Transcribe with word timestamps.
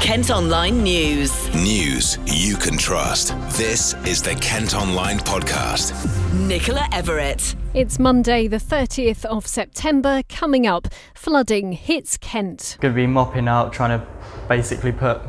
Kent 0.00 0.30
Online 0.30 0.82
News. 0.82 1.48
News 1.54 2.18
you 2.26 2.56
can 2.56 2.76
trust. 2.76 3.34
This 3.56 3.94
is 4.06 4.22
the 4.22 4.34
Kent 4.34 4.74
Online 4.74 5.18
Podcast. 5.18 5.92
Nicola 6.34 6.88
Everett. 6.92 7.54
It's 7.72 7.98
Monday, 7.98 8.48
the 8.48 8.58
30th 8.58 9.24
of 9.24 9.46
September. 9.46 10.22
Coming 10.28 10.66
up, 10.66 10.88
flooding 11.14 11.72
hits 11.72 12.16
Kent. 12.18 12.76
Going 12.80 12.94
to 12.94 12.96
be 12.96 13.06
mopping 13.06 13.48
out, 13.48 13.72
trying 13.72 13.98
to 13.98 14.06
basically 14.48 14.92
put 14.92 15.22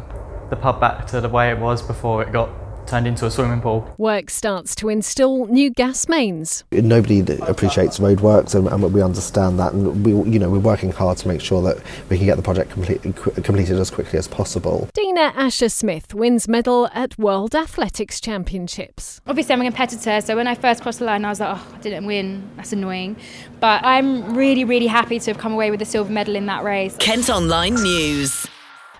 the 0.49 0.55
pub 0.55 0.79
back 0.79 1.07
to 1.07 1.21
the 1.21 1.29
way 1.29 1.51
it 1.51 1.59
was 1.59 1.81
before 1.81 2.21
it 2.23 2.31
got 2.31 2.49
turned 2.87 3.07
into 3.07 3.25
a 3.25 3.31
swimming 3.31 3.61
pool. 3.61 3.93
Work 3.97 4.29
starts 4.29 4.75
to 4.75 4.89
install 4.89 5.47
new 5.47 5.69
gas 5.69 6.07
mains. 6.07 6.63
Nobody 6.71 7.19
appreciates 7.41 7.99
roadworks, 7.99 8.55
and, 8.55 8.67
and 8.67 8.93
we 8.93 9.01
understand 9.01 9.59
that, 9.59 9.73
and 9.73 10.05
we, 10.05 10.11
you 10.31 10.39
know, 10.39 10.49
we're 10.49 10.59
working 10.59 10.91
hard 10.91 11.17
to 11.19 11.27
make 11.27 11.41
sure 11.41 11.61
that 11.63 11.77
we 12.09 12.17
can 12.17 12.25
get 12.25 12.37
the 12.37 12.43
project 12.43 12.71
complete, 12.71 13.01
completed 13.01 13.77
as 13.77 13.89
quickly 13.89 14.19
as 14.19 14.27
possible. 14.27 14.89
Dina 14.93 15.33
Asher 15.35 15.69
Smith 15.69 16.13
wins 16.13 16.47
medal 16.47 16.89
at 16.93 17.17
World 17.17 17.55
Athletics 17.55 18.19
Championships. 18.19 19.21
Obviously, 19.27 19.53
I'm 19.53 19.61
a 19.61 19.65
competitor, 19.65 20.21
so 20.21 20.35
when 20.35 20.47
I 20.47 20.55
first 20.55 20.81
crossed 20.81 20.99
the 20.99 21.05
line, 21.05 21.25
I 21.25 21.29
was 21.29 21.39
like, 21.39 21.57
oh, 21.57 21.73
I 21.73 21.77
didn't 21.79 22.05
win. 22.05 22.49
That's 22.55 22.73
annoying. 22.73 23.17
But 23.59 23.83
I'm 23.83 24.35
really, 24.35 24.63
really 24.63 24.87
happy 24.87 25.19
to 25.19 25.31
have 25.31 25.37
come 25.37 25.53
away 25.53 25.71
with 25.71 25.81
a 25.81 25.85
silver 25.85 26.11
medal 26.11 26.35
in 26.35 26.45
that 26.47 26.63
race. 26.63 26.95
Kent 26.97 27.29
Online 27.29 27.75
News. 27.75 28.47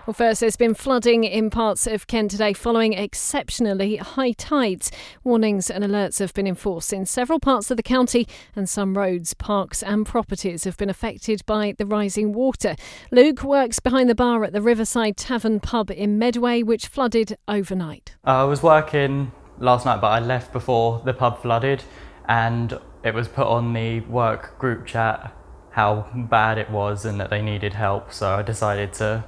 Well, 0.06 0.12
first, 0.12 0.40
there's 0.40 0.56
been 0.56 0.74
flooding 0.74 1.24
in 1.24 1.48
parts 1.48 1.86
of 1.86 2.06
Kent 2.06 2.32
today 2.32 2.52
following 2.52 2.92
exceptionally 2.92 3.96
high 3.96 4.32
tides. 4.32 4.92
Warnings 5.24 5.70
and 5.70 5.82
alerts 5.82 6.18
have 6.18 6.34
been 6.34 6.46
enforced 6.46 6.92
in 6.92 7.06
several 7.06 7.40
parts 7.40 7.70
of 7.70 7.78
the 7.78 7.82
county, 7.82 8.28
and 8.54 8.68
some 8.68 8.98
roads, 8.98 9.32
parks, 9.32 9.82
and 9.82 10.04
properties 10.04 10.64
have 10.64 10.76
been 10.76 10.90
affected 10.90 11.40
by 11.46 11.74
the 11.78 11.86
rising 11.86 12.34
water. 12.34 12.76
Luke 13.12 13.42
works 13.42 13.80
behind 13.80 14.10
the 14.10 14.14
bar 14.14 14.44
at 14.44 14.52
the 14.52 14.60
Riverside 14.60 15.16
Tavern 15.16 15.58
pub 15.58 15.90
in 15.90 16.18
Medway, 16.18 16.62
which 16.62 16.86
flooded 16.86 17.38
overnight. 17.48 18.14
I 18.24 18.44
was 18.44 18.62
working 18.62 19.32
last 19.58 19.86
night, 19.86 20.02
but 20.02 20.08
I 20.08 20.18
left 20.18 20.52
before 20.52 21.00
the 21.06 21.14
pub 21.14 21.40
flooded, 21.40 21.82
and 22.28 22.78
it 23.02 23.14
was 23.14 23.26
put 23.26 23.46
on 23.46 23.72
the 23.72 24.00
work 24.00 24.58
group 24.58 24.84
chat 24.84 25.34
how 25.70 26.06
bad 26.14 26.58
it 26.58 26.68
was 26.68 27.06
and 27.06 27.18
that 27.18 27.30
they 27.30 27.40
needed 27.40 27.72
help, 27.72 28.12
so 28.12 28.34
I 28.34 28.42
decided 28.42 28.92
to 28.94 29.24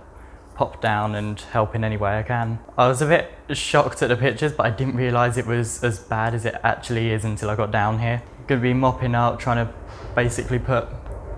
pop 0.57 0.81
down 0.81 1.15
and 1.15 1.39
help 1.41 1.75
in 1.75 1.85
any 1.85 1.97
way 1.97 2.19
I 2.19 2.23
can. 2.23 2.59
I 2.79 2.89
was 2.89 3.03
a 3.03 3.07
bit 3.07 3.31
shocked 3.57 4.03
at 4.03 4.09
the 4.09 4.17
pictures, 4.17 4.53
but 4.53 4.67
I 4.67 4.71
didn't 4.71 4.97
realise 4.97 5.37
it 5.37 5.47
was 5.47 5.85
as 5.85 5.99
bad 5.99 6.35
as 6.35 6.45
it 6.47 6.57
actually 6.65 7.11
is 7.11 7.25
until 7.25 7.51
I 7.51 7.57
got 7.57 7.71
down 7.71 7.99
here. 7.99 8.23
Going 8.47 8.61
to 8.61 8.63
be 8.63 8.73
mopping 8.73 9.15
out, 9.15 9.39
trying 9.39 9.67
to 9.67 9.73
basically 10.15 10.59
put 10.59 10.89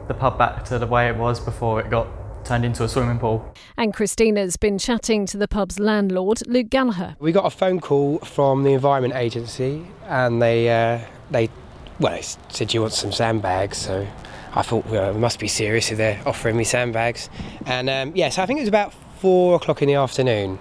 the 0.06 0.14
pub 0.14 0.38
back 0.38 0.64
to 0.66 0.78
the 0.78 0.86
way 0.86 1.08
it 1.08 1.16
was 1.16 1.40
before 1.40 1.80
it 1.80 1.90
got 1.90 2.06
turned 2.44 2.64
into 2.64 2.84
a 2.84 2.88
swimming 2.88 3.18
pool. 3.18 3.52
And 3.76 3.92
Christina's 3.92 4.56
been 4.56 4.78
chatting 4.78 5.26
to 5.26 5.36
the 5.36 5.48
pub's 5.48 5.78
landlord, 5.78 6.46
Luke 6.46 6.70
Gallagher. 6.70 7.16
We 7.18 7.32
got 7.32 7.44
a 7.44 7.50
phone 7.50 7.80
call 7.80 8.20
from 8.20 8.62
the 8.62 8.72
Environment 8.72 9.14
Agency, 9.14 9.86
and 10.06 10.40
they 10.40 10.70
uh, 10.70 11.00
they 11.30 11.50
well 11.98 12.12
they 12.12 12.22
said 12.22 12.72
you 12.72 12.80
want 12.80 12.92
some 12.92 13.12
sandbags, 13.12 13.76
so 13.78 14.06
I 14.54 14.62
thought 14.62 14.86
well, 14.86 15.10
it 15.10 15.18
must 15.18 15.40
be 15.40 15.48
serious 15.48 15.90
if 15.90 15.98
they're 15.98 16.20
offering 16.24 16.56
me 16.56 16.64
sandbags. 16.64 17.28
And 17.66 17.90
um, 17.90 18.12
yeah, 18.14 18.28
so 18.30 18.42
I 18.42 18.46
think 18.46 18.60
it 18.60 18.62
was 18.62 18.68
about 18.68 18.94
four 19.20 19.56
o'clock 19.56 19.82
in 19.82 19.88
the 19.88 19.94
afternoon, 19.94 20.58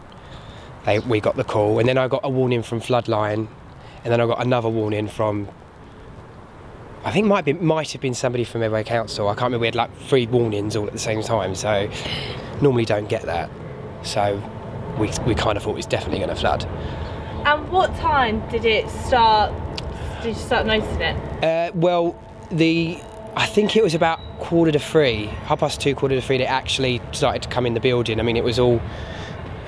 they, 0.85 0.99
we 0.99 1.19
got 1.19 1.35
the 1.35 1.43
call, 1.43 1.79
and 1.79 1.87
then 1.87 1.97
I 1.97 2.07
got 2.07 2.21
a 2.23 2.29
warning 2.29 2.63
from 2.63 2.79
Floodline, 2.79 3.47
and 4.03 4.11
then 4.11 4.21
I 4.21 4.25
got 4.25 4.41
another 4.41 4.69
warning 4.69 5.07
from. 5.07 5.47
I 7.03 7.11
think 7.11 7.27
might 7.27 7.45
be 7.45 7.53
might 7.53 7.91
have 7.91 8.01
been 8.01 8.13
somebody 8.13 8.43
from 8.43 8.61
Medway 8.61 8.83
Council. 8.83 9.27
I 9.27 9.33
can't 9.33 9.43
remember. 9.43 9.61
We 9.61 9.67
had 9.67 9.75
like 9.75 9.95
three 9.97 10.27
warnings 10.27 10.75
all 10.75 10.87
at 10.87 10.93
the 10.93 10.99
same 10.99 11.21
time, 11.21 11.55
so 11.55 11.89
normally 12.61 12.85
don't 12.85 13.07
get 13.07 13.23
that. 13.23 13.49
So 14.03 14.41
we 14.99 15.11
we 15.25 15.35
kind 15.35 15.57
of 15.57 15.63
thought 15.63 15.71
it 15.71 15.75
was 15.75 15.85
definitely 15.85 16.19
going 16.19 16.29
to 16.29 16.35
flood. 16.35 16.65
And 17.45 17.69
what 17.71 17.95
time 17.95 18.47
did 18.49 18.65
it 18.65 18.89
start? 18.89 19.53
Did 20.21 20.29
you 20.29 20.41
start 20.41 20.65
noticing 20.65 21.01
it? 21.01 21.43
Uh, 21.43 21.71
well, 21.75 22.19
the 22.51 22.99
I 23.37 23.45
think 23.45 23.75
it 23.75 23.83
was 23.83 23.93
about 23.93 24.19
quarter 24.39 24.71
to 24.71 24.79
three, 24.79 25.27
half 25.45 25.59
past 25.59 25.79
two, 25.79 25.93
quarter 25.93 26.15
to 26.15 26.21
three. 26.21 26.39
That 26.39 26.49
actually 26.49 26.99
started 27.11 27.43
to 27.43 27.49
come 27.49 27.67
in 27.67 27.75
the 27.75 27.79
building. 27.79 28.19
I 28.19 28.23
mean, 28.23 28.35
it 28.35 28.43
was 28.43 28.57
all 28.57 28.81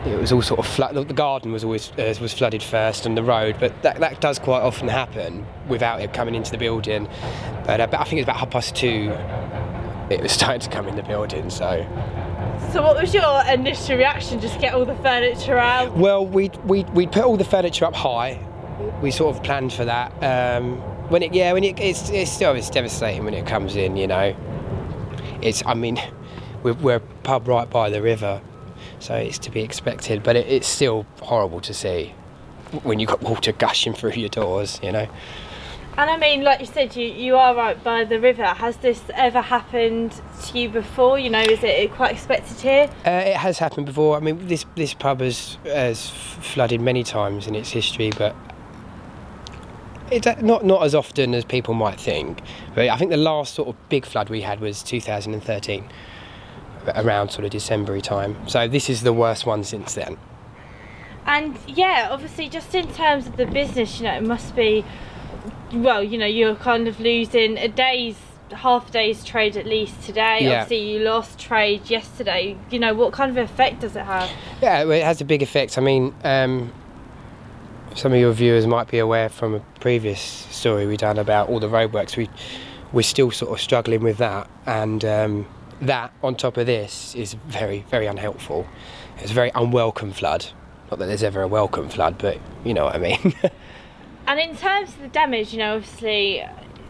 it 0.08 0.20
was 0.20 0.32
all 0.32 0.42
sort 0.42 0.60
of 0.60 0.66
flood. 0.66 0.96
The 0.96 1.14
garden 1.14 1.52
was 1.52 1.64
always 1.64 1.92
uh, 1.92 2.16
was 2.20 2.34
flooded 2.34 2.64
first, 2.64 3.06
and 3.06 3.16
the 3.16 3.24
road. 3.24 3.58
But 3.60 3.80
that, 3.84 4.00
that 4.00 4.22
does 4.22 4.40
quite 4.40 4.62
often 4.62 4.88
happen 4.88 5.46
without 5.68 6.02
it 6.02 6.14
coming 6.14 6.34
into 6.34 6.50
the 6.50 6.58
building. 6.58 7.08
But, 7.64 7.80
uh, 7.80 7.86
but 7.86 8.00
I 8.00 8.06
think 8.06 8.14
it 8.14 8.22
was 8.22 8.24
about 8.24 8.38
half 8.38 8.50
past 8.50 8.76
two. 8.76 9.12
It 10.10 10.20
was 10.20 10.32
starting 10.40 10.62
to 10.62 10.70
come 10.72 10.88
in 10.88 10.96
the 10.96 11.04
building. 11.04 11.52
So. 11.52 11.86
So 12.74 12.82
what 12.82 13.00
was 13.00 13.14
your 13.14 13.44
initial 13.46 13.98
reaction? 13.98 14.40
Just 14.40 14.60
get 14.60 14.74
all 14.74 14.86
the 14.86 14.96
furniture 14.96 15.60
out? 15.60 15.96
Well, 15.96 16.26
we 16.26 16.50
we 16.66 16.86
we 16.86 17.06
put 17.06 17.24
all 17.24 17.38
the 17.38 17.46
furniture 17.46 17.86
up 17.86 17.96
high. 17.96 18.44
We 19.04 19.12
sort 19.12 19.36
of 19.36 19.44
planned 19.44 19.74
for 19.74 19.86
that. 19.86 20.12
Um, 20.24 20.82
when 21.10 21.24
it 21.24 21.34
yeah 21.34 21.52
when 21.54 21.64
it, 21.64 21.80
it's 21.80 22.10
it's 22.10 22.32
still 22.32 22.54
it's 22.56 22.70
devastating 22.70 23.26
when 23.26 23.34
it 23.34 23.46
comes 23.46 23.76
in 23.76 23.98
you 23.98 24.08
know 24.08 24.36
it's 25.42 25.64
i 25.66 25.74
mean 25.74 26.00
we're, 26.64 26.74
we're 26.74 26.96
a 26.96 27.00
pub 27.00 27.48
right 27.48 27.70
by 27.70 27.90
the 27.90 28.02
river 28.02 28.42
so 29.00 29.16
it's 29.16 29.38
to 29.38 29.52
be 29.52 29.62
expected 29.62 30.24
but 30.24 30.36
it, 30.36 30.48
it's 30.48 30.68
still 30.68 31.06
horrible 31.22 31.60
to 31.60 31.74
see 31.74 32.14
when 32.84 33.00
you've 33.00 33.10
got 33.10 33.22
water 33.22 33.52
gushing 33.52 33.94
through 33.94 34.12
your 34.12 34.30
doors 34.30 34.80
you 34.84 34.92
know 34.92 35.08
and 35.98 36.10
I 36.10 36.16
mean, 36.16 36.44
like 36.44 36.62
you 36.62 36.66
said, 36.66 36.96
you, 36.96 37.08
you 37.08 37.36
are 37.36 37.54
right 37.54 37.84
by 37.84 38.06
the 38.06 38.22
river. 38.22 38.46
Has 38.46 38.78
this 38.78 39.02
ever 39.16 39.42
happened 39.42 40.14
to 40.46 40.58
you 40.58 40.70
before? 40.70 41.20
You 41.20 41.30
know, 41.30 41.42
is 41.42 41.62
it 41.62 41.92
quite 41.92 42.14
expected 42.14 42.58
here? 42.58 42.90
Uh, 43.06 43.10
it 43.10 43.36
has 43.36 43.60
happened 43.60 43.86
before. 43.86 44.16
I 44.16 44.22
mean, 44.22 44.48
this 44.48 44.66
this 44.76 44.94
pub 44.94 45.20
has 45.20 45.58
has 45.66 46.10
flooded 46.10 46.80
many 46.80 47.04
times 47.04 47.48
in 47.48 47.56
its 47.56 47.72
history, 47.72 48.12
but 48.18 48.34
it's 50.12 50.42
not 50.42 50.66
not 50.66 50.84
as 50.84 50.96
often 50.96 51.34
as 51.34 51.46
people 51.46 51.74
might 51.74 52.00
think. 52.00 52.42
But 52.76 52.90
I 52.90 52.98
think 52.98 53.12
the 53.12 53.18
last 53.18 53.54
sort 53.54 53.70
of 53.70 53.90
big 53.90 54.06
flood 54.06 54.30
we 54.30 54.42
had 54.42 54.60
was 54.60 54.84
2013, 54.84 55.90
around 56.96 57.30
sort 57.30 57.46
of 57.46 57.52
December 57.52 58.00
time. 58.02 58.36
So 58.48 58.68
this 58.68 58.90
is 58.90 59.02
the 59.02 59.14
worst 59.14 59.46
one 59.46 59.64
since 59.64 59.96
then. 59.96 60.18
And 61.26 61.58
yeah, 61.68 62.08
obviously, 62.12 62.50
just 62.50 62.74
in 62.74 62.92
terms 62.94 63.28
of 63.28 63.38
the 63.38 63.46
business, 63.46 64.00
you 64.00 64.06
know, 64.06 64.16
it 64.16 64.24
must 64.24 64.56
be. 64.56 64.86
Well, 65.72 66.04
you 66.04 66.18
know, 66.18 66.26
you're 66.26 66.56
kind 66.56 66.88
of 66.88 67.00
losing 67.00 67.56
a 67.60 67.68
day's 67.68 68.16
half 68.52 68.90
a 68.90 68.92
day's 68.92 69.24
trade 69.24 69.56
at 69.58 69.66
least 69.66 70.02
today. 70.02 70.40
Yeah. 70.42 70.62
Obviously, 70.62 70.94
you 70.94 71.00
lost 71.00 71.40
trade 71.40 71.90
yesterday. 71.90 72.58
You 72.72 72.80
know, 72.80 72.94
what 72.94 73.14
kind 73.14 73.30
of 73.30 73.38
effect 73.38 73.82
does 73.82 73.96
it 73.96 74.06
have? 74.06 74.30
Yeah, 74.62 74.84
well, 74.84 74.98
it 74.98 75.04
has 75.04 75.22
a 75.22 75.26
big 75.26 75.42
effect. 75.42 75.78
I 75.78 75.82
mean, 75.82 76.14
um, 76.24 76.74
some 77.96 78.14
of 78.14 78.20
your 78.20 78.32
viewers 78.32 78.68
might 78.68 78.88
be 78.90 79.00
aware 79.00 79.30
from 79.30 79.56
a 79.56 79.60
previous 79.80 80.22
story 80.22 80.86
we 80.86 80.98
done 80.98 81.18
about 81.18 81.50
all 81.50 81.60
the 81.60 81.68
roadworks. 81.68 82.16
We 82.16 82.30
we're 82.92 83.02
still 83.04 83.30
sort 83.32 83.52
of 83.52 83.62
struggling 83.62 84.02
with 84.02 84.18
that, 84.18 84.50
and 84.66 85.04
um, 85.06 85.48
that 85.82 86.12
on 86.24 86.36
top 86.36 86.58
of 86.58 86.66
this 86.66 87.16
is 87.16 87.34
very 87.34 87.86
very 87.90 88.08
unhelpful. 88.08 88.68
It's 89.18 89.32
a 89.32 89.34
very 89.34 89.52
unwelcome 89.56 90.14
flood. 90.14 90.48
Not 90.90 91.00
that 91.00 91.06
there's 91.06 91.24
ever 91.24 91.42
a 91.42 91.48
welcome 91.48 91.90
flood, 91.90 92.18
but 92.18 92.40
you 92.64 92.74
know 92.74 92.86
what 92.86 92.96
I 92.96 93.00
mean. 93.00 93.34
and 94.28 94.40
in 94.40 94.56
terms 94.56 94.90
of 94.90 95.00
the 95.00 95.08
damage, 95.08 95.54
you 95.54 95.60
know, 95.60 95.76
obviously 95.76 96.44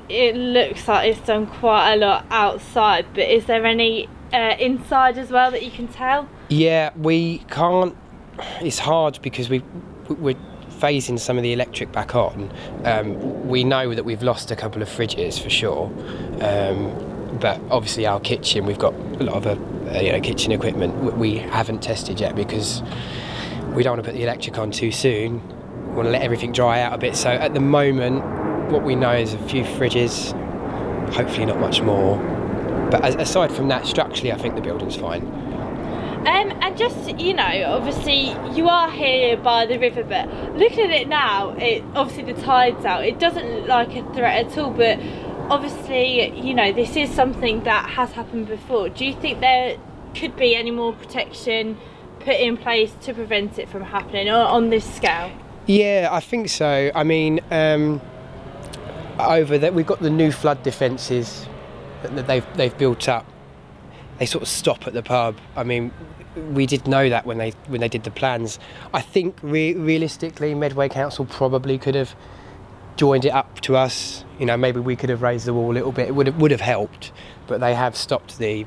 it 0.07 0.35
looks 0.35 0.87
like 0.87 1.09
it's 1.09 1.25
done 1.25 1.47
quite 1.47 1.93
a 1.93 1.97
lot 1.97 2.25
outside, 2.29 3.05
but 3.13 3.29
is 3.29 3.45
there 3.45 3.65
any 3.65 4.07
uh, 4.33 4.55
inside 4.59 5.17
as 5.17 5.31
well 5.31 5.51
that 5.51 5.63
you 5.63 5.71
can 5.71 5.87
tell? 5.87 6.29
Yeah, 6.49 6.91
we 6.95 7.39
can't. 7.49 7.95
It's 8.61 8.79
hard 8.79 9.19
because 9.21 9.49
we 9.49 9.63
we're 10.07 10.37
phasing 10.79 11.19
some 11.19 11.37
of 11.37 11.43
the 11.43 11.53
electric 11.53 11.91
back 11.91 12.15
on, 12.15 12.51
um, 12.85 13.47
we 13.47 13.63
know 13.63 13.93
that 13.93 14.05
we've 14.05 14.23
lost 14.23 14.51
a 14.51 14.55
couple 14.55 14.81
of 14.81 14.89
fridges 14.89 15.41
for 15.41 15.49
sure. 15.49 15.87
Um, 16.41 17.37
but 17.39 17.59
obviously, 17.69 18.05
our 18.05 18.19
kitchen, 18.19 18.65
we've 18.65 18.79
got 18.79 18.93
a 18.93 19.23
lot 19.23 19.35
of 19.35 19.47
uh, 19.47 19.99
you 19.99 20.11
know, 20.11 20.19
kitchen 20.19 20.51
equipment 20.51 21.17
we 21.17 21.37
haven't 21.37 21.81
tested 21.81 22.19
yet 22.19 22.35
because 22.35 22.81
we 23.73 23.83
don't 23.83 23.93
want 23.93 24.03
to 24.03 24.11
put 24.11 24.17
the 24.17 24.23
electric 24.23 24.57
on 24.57 24.71
too 24.71 24.91
soon. 24.91 25.41
We 25.89 25.95
want 25.95 26.07
to 26.07 26.11
let 26.11 26.21
everything 26.21 26.51
dry 26.51 26.81
out 26.81 26.93
a 26.93 26.97
bit. 26.97 27.15
So 27.15 27.29
at 27.29 27.53
the 27.53 27.59
moment, 27.59 28.23
what 28.71 28.83
we 28.83 28.95
know 28.95 29.11
is 29.11 29.33
a 29.33 29.37
few 29.47 29.63
fridges, 29.63 30.31
hopefully 31.13 31.45
not 31.45 31.59
much 31.59 31.81
more. 31.81 32.17
But 32.91 33.19
aside 33.19 33.51
from 33.51 33.67
that, 33.67 33.85
structurally, 33.85 34.31
I 34.31 34.37
think 34.37 34.55
the 34.55 34.61
building's 34.61 34.95
fine. 34.95 35.21
Um, 36.19 36.51
and 36.61 36.77
just 36.77 37.17
you 37.17 37.33
know, 37.33 37.63
obviously 37.67 38.31
you 38.55 38.67
are 38.67 38.91
here 38.91 39.37
by 39.37 39.65
the 39.65 39.79
river, 39.79 40.03
but 40.03 40.27
looking 40.57 40.81
at 40.81 40.91
it 40.91 41.07
now, 41.07 41.51
it 41.51 41.81
obviously 41.95 42.33
the 42.33 42.41
tide's 42.41 42.83
out. 42.83 43.05
It 43.05 43.19
doesn't 43.19 43.49
look 43.49 43.67
like 43.67 43.95
a 43.95 44.03
threat 44.13 44.47
at 44.47 44.57
all, 44.57 44.71
but 44.71 44.99
obviously 45.49 46.37
you 46.37 46.53
know 46.53 46.73
this 46.73 46.97
is 46.97 47.09
something 47.09 47.63
that 47.63 47.89
has 47.91 48.11
happened 48.11 48.47
before. 48.47 48.89
Do 48.89 49.05
you 49.05 49.13
think 49.13 49.39
there 49.39 49.77
could 50.13 50.35
be 50.35 50.55
any 50.57 50.71
more 50.71 50.91
protection 50.91 51.77
put 52.19 52.35
in 52.35 52.57
place 52.57 52.91
to 53.03 53.13
prevent 53.13 53.57
it 53.57 53.69
from 53.69 53.83
happening 53.83 54.29
on 54.29 54.71
this 54.71 54.83
scale? 54.93 55.31
Yeah, 55.67 56.09
I 56.11 56.19
think 56.19 56.49
so. 56.49 56.91
I 56.93 57.03
mean, 57.03 57.39
um, 57.49 58.01
over 59.19 59.57
that 59.57 59.73
we've 59.73 59.87
got 59.87 60.01
the 60.01 60.09
new 60.09 60.33
flood 60.33 60.63
defences 60.63 61.47
that 62.03 62.27
they've 62.27 62.45
they've 62.55 62.77
built 62.77 63.07
up 63.07 63.25
they 64.19 64.25
sort 64.25 64.41
of 64.41 64.47
stop 64.47 64.85
at 64.85 64.93
the 64.93 65.01
pub. 65.01 65.37
I 65.55 65.63
mean, 65.63 65.91
we 66.51 66.65
did 66.65 66.87
know 66.87 67.09
that 67.09 67.25
when 67.25 67.37
they 67.37 67.51
when 67.67 67.81
they 67.81 67.87
did 67.87 68.03
the 68.03 68.11
plans. 68.11 68.59
I 68.93 69.01
think 69.01 69.37
re- 69.41 69.73
realistically, 69.73 70.53
Medway 70.53 70.89
Council 70.89 71.25
probably 71.25 71.77
could 71.77 71.95
have 71.95 72.15
joined 72.97 73.25
it 73.25 73.29
up 73.29 73.61
to 73.61 73.77
us. 73.77 74.25
You 74.37 74.45
know, 74.45 74.57
maybe 74.57 74.79
we 74.79 74.95
could 74.95 75.09
have 75.09 75.21
raised 75.21 75.45
the 75.45 75.53
wall 75.53 75.71
a 75.71 75.73
little 75.73 75.93
bit. 75.93 76.09
It 76.09 76.15
would 76.15 76.27
have, 76.27 76.37
would 76.37 76.51
have 76.51 76.61
helped, 76.61 77.11
but 77.47 77.61
they 77.61 77.73
have 77.73 77.95
stopped 77.95 78.37
the 78.37 78.65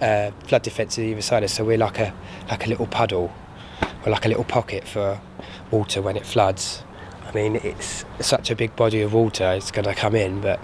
uh, 0.00 0.30
flood 0.44 0.62
defence 0.62 0.98
on 0.98 1.04
either 1.04 1.22
side 1.22 1.42
of 1.42 1.50
us. 1.50 1.54
So 1.54 1.64
we're 1.64 1.78
like 1.78 1.98
a 1.98 2.14
like 2.50 2.66
a 2.66 2.68
little 2.68 2.86
puddle, 2.86 3.32
or 4.04 4.12
like 4.12 4.24
a 4.24 4.28
little 4.28 4.44
pocket 4.44 4.88
for 4.88 5.20
water 5.70 6.00
when 6.00 6.16
it 6.16 6.24
floods. 6.24 6.82
I 7.26 7.32
mean, 7.32 7.56
it's 7.56 8.04
such 8.20 8.50
a 8.50 8.56
big 8.56 8.74
body 8.74 9.02
of 9.02 9.12
water. 9.12 9.52
It's 9.52 9.70
going 9.70 9.84
to 9.84 9.94
come 9.94 10.16
in, 10.16 10.40
but 10.40 10.58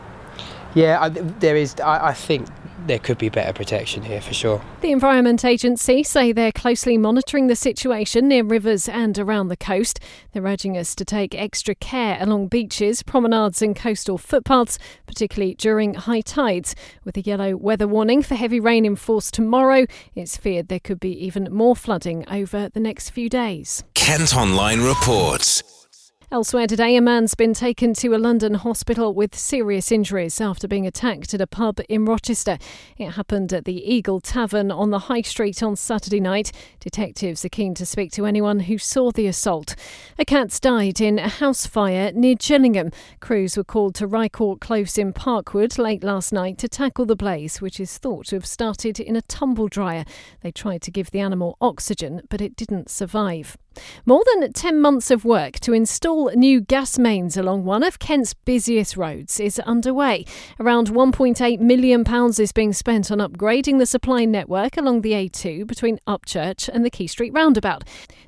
yeah, 0.76 1.00
I, 1.00 1.08
there 1.08 1.56
is. 1.56 1.74
I, 1.80 2.08
I 2.08 2.12
think 2.12 2.46
there 2.86 2.98
could 2.98 3.18
be 3.18 3.30
better 3.30 3.52
protection 3.52 4.02
here 4.02 4.20
for 4.20 4.34
sure. 4.34 4.62
The 4.82 4.92
Environment 4.92 5.42
Agency 5.44 6.02
say 6.02 6.32
they're 6.32 6.52
closely 6.52 6.98
monitoring 6.98 7.46
the 7.46 7.56
situation 7.56 8.28
near 8.28 8.44
rivers 8.44 8.88
and 8.88 9.18
around 9.18 9.48
the 9.48 9.56
coast. 9.56 9.98
They're 10.32 10.44
urging 10.44 10.76
us 10.76 10.94
to 10.96 11.04
take 11.04 11.34
extra 11.34 11.74
care 11.74 12.18
along 12.20 12.48
beaches, 12.48 13.02
promenades, 13.02 13.62
and 13.62 13.74
coastal 13.74 14.18
footpaths, 14.18 14.78
particularly 15.06 15.54
during 15.54 15.94
high 15.94 16.20
tides. 16.20 16.74
With 17.04 17.16
a 17.16 17.22
yellow 17.22 17.56
weather 17.56 17.88
warning 17.88 18.22
for 18.22 18.34
heavy 18.34 18.60
rain 18.60 18.84
in 18.84 18.96
force 18.96 19.30
tomorrow, 19.30 19.86
it's 20.14 20.36
feared 20.36 20.68
there 20.68 20.78
could 20.78 21.00
be 21.00 21.24
even 21.24 21.48
more 21.50 21.74
flooding 21.74 22.28
over 22.28 22.68
the 22.68 22.80
next 22.80 23.10
few 23.10 23.30
days. 23.30 23.82
Kent 23.94 24.36
Online 24.36 24.82
reports. 24.82 25.85
Elsewhere 26.28 26.66
today, 26.66 26.96
a 26.96 27.00
man's 27.00 27.36
been 27.36 27.54
taken 27.54 27.94
to 27.94 28.12
a 28.12 28.18
London 28.18 28.54
hospital 28.54 29.14
with 29.14 29.38
serious 29.38 29.92
injuries 29.92 30.40
after 30.40 30.66
being 30.66 30.84
attacked 30.84 31.32
at 31.32 31.40
a 31.40 31.46
pub 31.46 31.78
in 31.88 32.04
Rochester. 32.04 32.58
It 32.98 33.12
happened 33.12 33.52
at 33.52 33.64
the 33.64 33.94
Eagle 33.94 34.20
Tavern 34.20 34.72
on 34.72 34.90
the 34.90 34.98
High 34.98 35.22
Street 35.22 35.62
on 35.62 35.76
Saturday 35.76 36.18
night. 36.18 36.50
Detectives 36.80 37.44
are 37.44 37.48
keen 37.48 37.74
to 37.74 37.86
speak 37.86 38.10
to 38.12 38.26
anyone 38.26 38.58
who 38.58 38.76
saw 38.76 39.12
the 39.12 39.28
assault. 39.28 39.76
A 40.18 40.24
cat's 40.24 40.58
died 40.58 41.00
in 41.00 41.20
a 41.20 41.28
house 41.28 41.64
fire 41.64 42.10
near 42.12 42.34
Gillingham. 42.34 42.90
Crews 43.20 43.56
were 43.56 43.62
called 43.62 43.94
to 43.94 44.08
Rycourt 44.08 44.60
Close 44.60 44.98
in 44.98 45.12
Parkwood 45.12 45.78
late 45.78 46.02
last 46.02 46.32
night 46.32 46.58
to 46.58 46.68
tackle 46.68 47.06
the 47.06 47.14
blaze, 47.14 47.60
which 47.60 47.78
is 47.78 47.98
thought 47.98 48.26
to 48.26 48.36
have 48.36 48.46
started 48.46 48.98
in 48.98 49.14
a 49.14 49.22
tumble 49.22 49.68
dryer. 49.68 50.04
They 50.40 50.50
tried 50.50 50.82
to 50.82 50.90
give 50.90 51.12
the 51.12 51.20
animal 51.20 51.56
oxygen, 51.60 52.22
but 52.28 52.40
it 52.40 52.56
didn't 52.56 52.90
survive. 52.90 53.56
More 54.04 54.22
than 54.34 54.52
10 54.52 54.80
months 54.80 55.10
of 55.10 55.24
work 55.24 55.60
to 55.60 55.72
install 55.72 56.30
new 56.34 56.60
gas 56.60 56.98
mains 56.98 57.36
along 57.36 57.64
one 57.64 57.82
of 57.82 57.98
Kent's 57.98 58.34
busiest 58.34 58.96
roads 58.96 59.40
is 59.40 59.58
underway. 59.60 60.24
Around 60.60 60.88
£1.8 60.88 61.60
million 61.60 62.04
is 62.38 62.52
being 62.52 62.72
spent 62.72 63.10
on 63.10 63.18
upgrading 63.18 63.78
the 63.78 63.86
supply 63.86 64.24
network 64.24 64.76
along 64.76 65.02
the 65.02 65.12
A2 65.12 65.66
between 65.66 65.98
Upchurch 66.06 66.68
and 66.68 66.84
the 66.84 66.90
Key 66.90 67.06
Street 67.06 67.32
roundabout. 67.32 67.84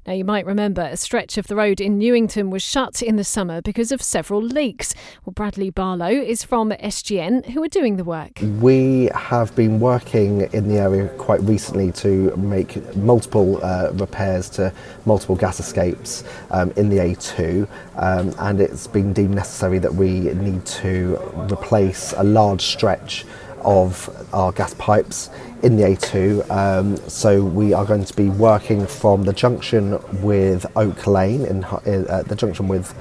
Now, 0.07 0.15
you 0.15 0.25
might 0.25 0.47
remember 0.47 0.83
a 0.83 0.97
stretch 0.97 1.37
of 1.37 1.49
the 1.49 1.57
road 1.57 1.81
in 1.81 1.99
Newington 1.99 2.51
was 2.51 2.63
shut 2.63 3.03
in 3.03 3.17
the 3.17 3.25
summer 3.25 3.61
because 3.61 3.93
of 3.93 4.01
several 4.01 4.41
leaks. 4.41 4.95
Well, 5.25 5.35
Bradley 5.35 5.71
Barlow 5.71 6.09
is 6.09 6.43
from 6.43 6.71
SGN, 6.71 7.51
who 7.51 7.63
are 7.63 7.69
doing 7.69 7.97
the 7.97 8.05
work. 8.05 8.39
We 8.61 9.11
have 9.15 9.55
been 9.55 9.81
working 9.81 10.49
in 10.53 10.69
the 10.69 10.79
area 10.79 11.09
quite 11.19 11.43
recently 11.43 11.93
to 11.93 12.35
make 12.37 12.97
multiple 12.97 13.63
uh, 13.63 13.91
repairs 13.93 14.49
to 14.51 14.73
multiple 15.05 15.37
gas 15.39 15.61
escapes 15.61 16.25
um, 16.51 16.71
in 16.77 16.89
the 16.89 16.97
A2, 16.99 17.69
um, 17.97 18.35
and 18.39 18.61
it's 18.61 18.87
been 18.87 19.13
deemed 19.13 19.35
necessary 19.35 19.79
that 19.79 19.95
we 19.95 20.21
need 20.35 20.65
to 20.67 21.19
replace 21.51 22.13
a 22.17 22.25
large 22.25 22.63
stretch 22.63 23.25
of 23.63 24.09
our 24.33 24.53
gas 24.53 24.75
pipes 24.75 25.31
in 25.63 25.77
the 25.77 25.83
A2. 25.85 26.51
Um, 26.51 26.97
so 27.09 27.43
we 27.43 27.73
are 27.73 27.85
going 27.85 28.05
to 28.05 28.15
be 28.15 28.29
working 28.29 28.87
from 28.87 29.25
the 29.25 29.33
junction 29.33 29.99
with 30.23 30.67
Oak 30.77 31.07
Lane, 31.07 31.45
in, 31.45 31.65
uh, 31.65 32.23
the 32.27 32.37
junction 32.37 32.69
with 32.69 32.95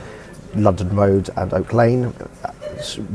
London 0.56 0.96
Road 0.96 1.30
and 1.38 1.54
Oak 1.54 1.74
Lane, 1.74 2.06
uh, 2.44 2.52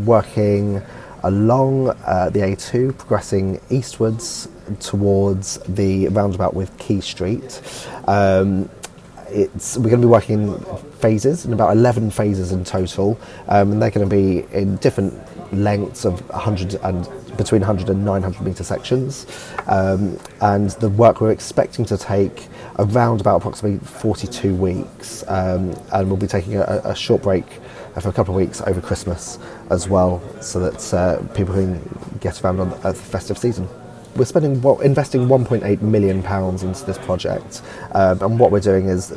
working 0.04 0.82
along 1.24 1.90
uh, 2.06 2.30
the 2.30 2.40
A2, 2.40 2.96
progressing 2.98 3.60
eastwards 3.70 4.48
towards 4.80 5.58
the 5.68 6.08
roundabout 6.08 6.54
with 6.54 6.76
Key 6.78 7.00
Street. 7.00 7.60
Um, 8.06 8.68
it's 9.32 9.76
we're 9.76 9.90
going 9.90 10.00
to 10.00 10.06
be 10.06 10.10
working 10.10 10.42
in 10.42 10.64
phases, 11.00 11.44
in 11.44 11.52
about 11.52 11.76
11 11.76 12.10
phases 12.10 12.52
in 12.52 12.64
total, 12.64 13.18
um, 13.48 13.72
and 13.72 13.82
they're 13.82 13.90
going 13.90 14.08
to 14.08 14.14
be 14.14 14.46
in 14.56 14.76
different 14.76 15.14
lengths 15.52 16.04
of 16.04 16.26
100 16.30 16.74
and 16.76 17.08
between 17.36 17.60
100 17.60 17.88
and 17.88 18.04
900 18.04 18.42
metre 18.42 18.64
sections. 18.64 19.26
Um, 19.66 20.18
and 20.40 20.70
the 20.70 20.88
work 20.88 21.20
we're 21.20 21.30
expecting 21.30 21.84
to 21.86 21.96
take 21.96 22.48
around 22.78 23.20
about 23.20 23.36
approximately 23.36 23.78
42 23.86 24.54
weeks, 24.54 25.24
um, 25.28 25.74
and 25.92 26.08
we'll 26.08 26.16
be 26.16 26.26
taking 26.26 26.56
a, 26.56 26.80
a 26.84 26.94
short 26.94 27.22
break 27.22 27.46
for 28.00 28.08
a 28.08 28.12
couple 28.12 28.34
of 28.34 28.40
weeks 28.40 28.60
over 28.62 28.80
Christmas 28.80 29.38
as 29.70 29.88
well, 29.88 30.22
so 30.40 30.60
that 30.60 30.94
uh, 30.94 31.22
people 31.34 31.54
can 31.54 32.18
get 32.20 32.42
around 32.42 32.60
on 32.60 32.72
uh, 32.84 32.92
the 32.92 32.94
festive 32.94 33.38
season 33.38 33.68
we're 34.16 34.24
spending 34.24 34.62
investing 34.82 35.26
1.8 35.26 35.80
million 35.82 36.22
pounds 36.22 36.62
into 36.62 36.84
this 36.84 36.98
project, 36.98 37.62
um, 37.92 38.20
and 38.22 38.38
what 38.38 38.50
we're 38.50 38.60
doing 38.60 38.86
is 38.88 39.10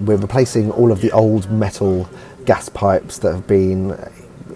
we're 0.00 0.16
replacing 0.16 0.70
all 0.72 0.92
of 0.92 1.00
the 1.00 1.12
old 1.12 1.50
metal 1.50 2.08
gas 2.44 2.68
pipes 2.68 3.18
that 3.18 3.34
have 3.34 3.46
been 3.46 3.96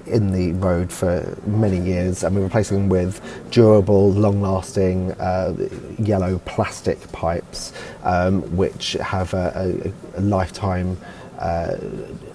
in 0.07 0.33
the 0.33 0.53
road 0.53 0.93
for 0.93 1.37
many 1.47 1.79
years, 1.79 2.25
and 2.25 2.35
we're 2.35 2.43
replacing 2.43 2.79
them 2.79 2.89
with 2.89 3.21
durable, 3.51 4.11
long-lasting 4.13 5.13
uh, 5.13 5.55
yellow 5.99 6.39
plastic 6.47 7.11
pipes, 7.13 7.73
um, 8.05 8.43
which 8.57 8.95
have 8.95 9.35
a, 9.35 9.93
a, 10.17 10.21
a 10.21 10.23
lifetime. 10.23 10.97
Uh, 11.39 11.77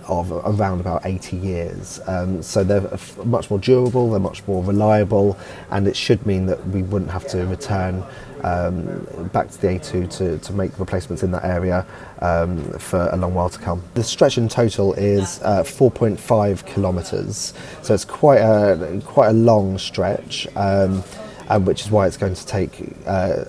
of 0.08 0.32
around 0.32 0.80
about 0.80 1.06
80 1.06 1.38
years. 1.38 2.00
Um, 2.08 2.42
so 2.42 2.64
they're 2.64 2.90
much 3.24 3.50
more 3.50 3.60
durable, 3.60 4.12
they're 4.12 4.20
much 4.20 4.46
more 4.48 4.64
reliable, 4.64 5.38
and 5.72 5.88
it 5.88 5.96
should 5.96 6.26
mean 6.26 6.46
that 6.48 6.66
we 6.68 6.84
wouldn't 6.84 7.12
have 7.12 7.28
to 7.30 7.46
return 7.46 8.04
um, 8.44 9.30
back 9.32 9.50
to 9.50 9.62
the 9.62 9.68
A2 9.68 10.10
to, 10.18 10.38
to 10.38 10.54
make 10.54 10.78
replacements 10.78 11.24
in 11.24 11.32
that 11.32 11.46
area 11.46 11.86
um, 12.20 12.62
for 12.80 13.10
a 13.12 13.18
long 13.18 13.34
while 13.34 13.50
to 13.50 13.60
come. 13.60 13.82
The 13.94 14.04
stretch 14.04 14.38
in 14.38 14.50
total 14.50 14.94
is 14.94 15.42
uh, 15.44 15.64
4.5 15.64 16.66
kilometres, 16.66 17.54
so 17.82 17.94
it's 17.94 18.06
quite 18.06 18.40
a, 18.40 19.02
quite 19.06 19.30
a 19.30 19.34
long 19.34 19.78
stretch. 19.78 20.48
Um, 20.56 21.04
and 21.50 21.66
which 21.66 21.82
is 21.82 21.92
why 21.92 22.08
it's 22.08 22.18
going 22.18 22.36
to 22.36 22.46
take 22.46 22.72
uh, 23.06 23.46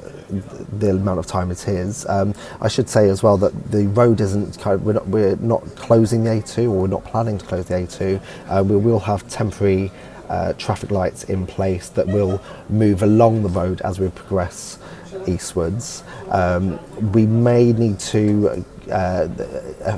the 0.78 0.90
amount 0.90 1.18
of 1.18 1.26
time 1.26 1.50
it 1.50 1.68
is. 1.68 2.06
Um, 2.06 2.34
I 2.60 2.68
should 2.68 2.88
say 2.88 3.08
as 3.08 3.22
well 3.22 3.36
that 3.38 3.70
the 3.70 3.86
road 3.88 4.20
isn't 4.20 4.58
kind 4.58 4.74
of, 4.74 4.84
we're 4.84 4.94
not, 4.94 5.06
we're 5.08 5.36
not 5.36 5.62
closing 5.76 6.24
the 6.24 6.30
A2 6.30 6.64
or 6.64 6.82
we're 6.82 6.86
not 6.86 7.04
planning 7.04 7.38
to 7.38 7.44
close 7.44 7.66
the 7.66 7.74
A2. 7.74 8.22
Uh, 8.48 8.64
we 8.64 8.76
will 8.76 9.00
have 9.00 9.26
temporary 9.28 9.90
uh, 10.28 10.54
traffic 10.54 10.90
lights 10.90 11.24
in 11.24 11.46
place 11.46 11.88
that 11.90 12.06
will 12.06 12.42
move 12.68 13.02
along 13.02 13.42
the 13.42 13.48
road 13.48 13.80
as 13.82 14.00
we 14.00 14.08
progress 14.10 14.78
eastwards. 15.26 16.02
Um, 16.30 16.78
we 17.12 17.26
may 17.26 17.72
need 17.72 17.98
to 18.00 18.64
uh, 18.90 19.28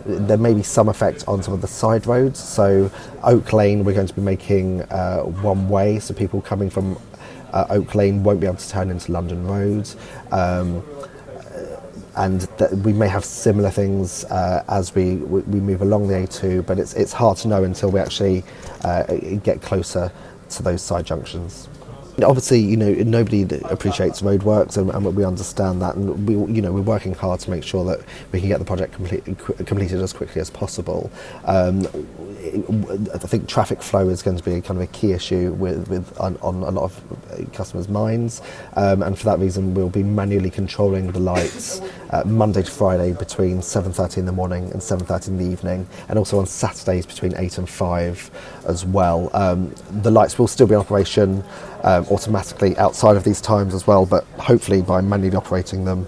there 0.04 0.36
may 0.36 0.54
be 0.54 0.62
some 0.62 0.88
effect 0.88 1.24
on 1.26 1.42
some 1.42 1.52
of 1.52 1.60
the 1.60 1.66
side 1.66 2.06
roads. 2.06 2.38
So, 2.38 2.90
Oak 3.24 3.52
Lane, 3.52 3.84
we're 3.84 3.94
going 3.94 4.06
to 4.06 4.14
be 4.14 4.22
making 4.22 4.82
uh, 4.82 5.22
one 5.22 5.68
way, 5.68 5.98
so 5.98 6.14
people 6.14 6.40
coming 6.40 6.70
from 6.70 6.96
uh, 7.56 7.66
Oak 7.70 7.94
Lane 7.94 8.22
won't 8.22 8.40
be 8.40 8.46
able 8.46 8.58
to 8.58 8.68
turn 8.68 8.90
into 8.90 9.12
London 9.12 9.46
Road. 9.46 9.88
Um, 10.30 10.82
and 12.16 12.46
th- 12.58 12.70
we 12.70 12.92
may 12.92 13.08
have 13.08 13.24
similar 13.24 13.70
things 13.70 14.24
uh, 14.24 14.64
as 14.68 14.94
we, 14.94 15.16
we 15.16 15.60
move 15.60 15.82
along 15.82 16.08
the 16.08 16.14
A2, 16.14 16.66
but 16.66 16.78
it's, 16.78 16.94
it's 16.94 17.12
hard 17.12 17.38
to 17.38 17.48
know 17.48 17.64
until 17.64 17.90
we 17.90 18.00
actually 18.00 18.44
uh, 18.82 19.04
get 19.42 19.62
closer 19.62 20.12
to 20.50 20.62
those 20.62 20.82
side 20.82 21.06
junctions. 21.06 21.68
Obviously, 22.22 22.60
you 22.60 22.76
know 22.76 22.92
nobody 22.92 23.42
appreciates 23.64 24.22
roadworks, 24.22 24.78
and, 24.78 24.90
and, 24.90 25.04
we 25.14 25.24
understand 25.24 25.82
that, 25.82 25.96
and 25.96 26.26
we, 26.26 26.34
you 26.54 26.62
know, 26.62 26.72
we're 26.72 26.80
working 26.80 27.12
hard 27.12 27.40
to 27.40 27.50
make 27.50 27.62
sure 27.62 27.84
that 27.84 28.00
we 28.32 28.40
can 28.40 28.48
get 28.48 28.58
the 28.58 28.64
project 28.64 28.94
complete, 28.94 29.24
completed 29.66 30.00
as 30.00 30.12
quickly 30.14 30.40
as 30.40 30.48
possible. 30.48 31.10
Um, 31.44 31.86
I 33.12 33.18
think 33.18 33.48
traffic 33.48 33.82
flow 33.82 34.08
is 34.08 34.22
going 34.22 34.36
to 34.36 34.42
be 34.42 34.60
kind 34.60 34.80
of 34.80 34.82
a 34.82 34.86
key 34.86 35.12
issue 35.12 35.52
with, 35.54 35.88
with 35.88 36.18
on, 36.18 36.38
on 36.42 36.62
a 36.62 36.70
lot 36.70 36.84
of 36.84 37.52
customers' 37.52 37.88
minds, 37.88 38.40
um, 38.76 39.02
and 39.02 39.18
for 39.18 39.24
that 39.26 39.38
reason, 39.38 39.74
we'll 39.74 39.90
be 39.90 40.02
manually 40.02 40.50
controlling 40.50 41.12
the 41.12 41.20
lights 41.20 41.82
uh, 42.10 42.22
Monday 42.24 42.62
to 42.62 42.70
Friday 42.70 43.12
between 43.12 43.58
7:30 43.58 44.18
in 44.18 44.26
the 44.26 44.32
morning 44.32 44.70
and 44.72 44.80
7:30 44.80 45.28
in 45.28 45.38
the 45.38 45.44
evening, 45.44 45.86
and 46.08 46.18
also 46.18 46.38
on 46.38 46.46
Saturdays 46.46 47.04
between 47.04 47.36
8 47.36 47.58
and 47.58 47.68
5 47.68 48.30
as 48.66 48.84
well. 48.84 49.30
Um, 49.34 49.74
the 50.02 50.10
lights 50.10 50.38
will 50.38 50.48
still 50.48 50.66
be 50.66 50.74
in 50.74 50.80
operation 50.80 51.44
um, 51.82 52.05
automatically 52.10 52.76
outside 52.78 53.16
of 53.16 53.24
these 53.24 53.40
times 53.40 53.74
as 53.74 53.86
well, 53.86 54.06
but 54.06 54.24
hopefully 54.38 54.82
by 54.82 55.00
manually 55.00 55.36
operating 55.36 55.84
them 55.84 56.06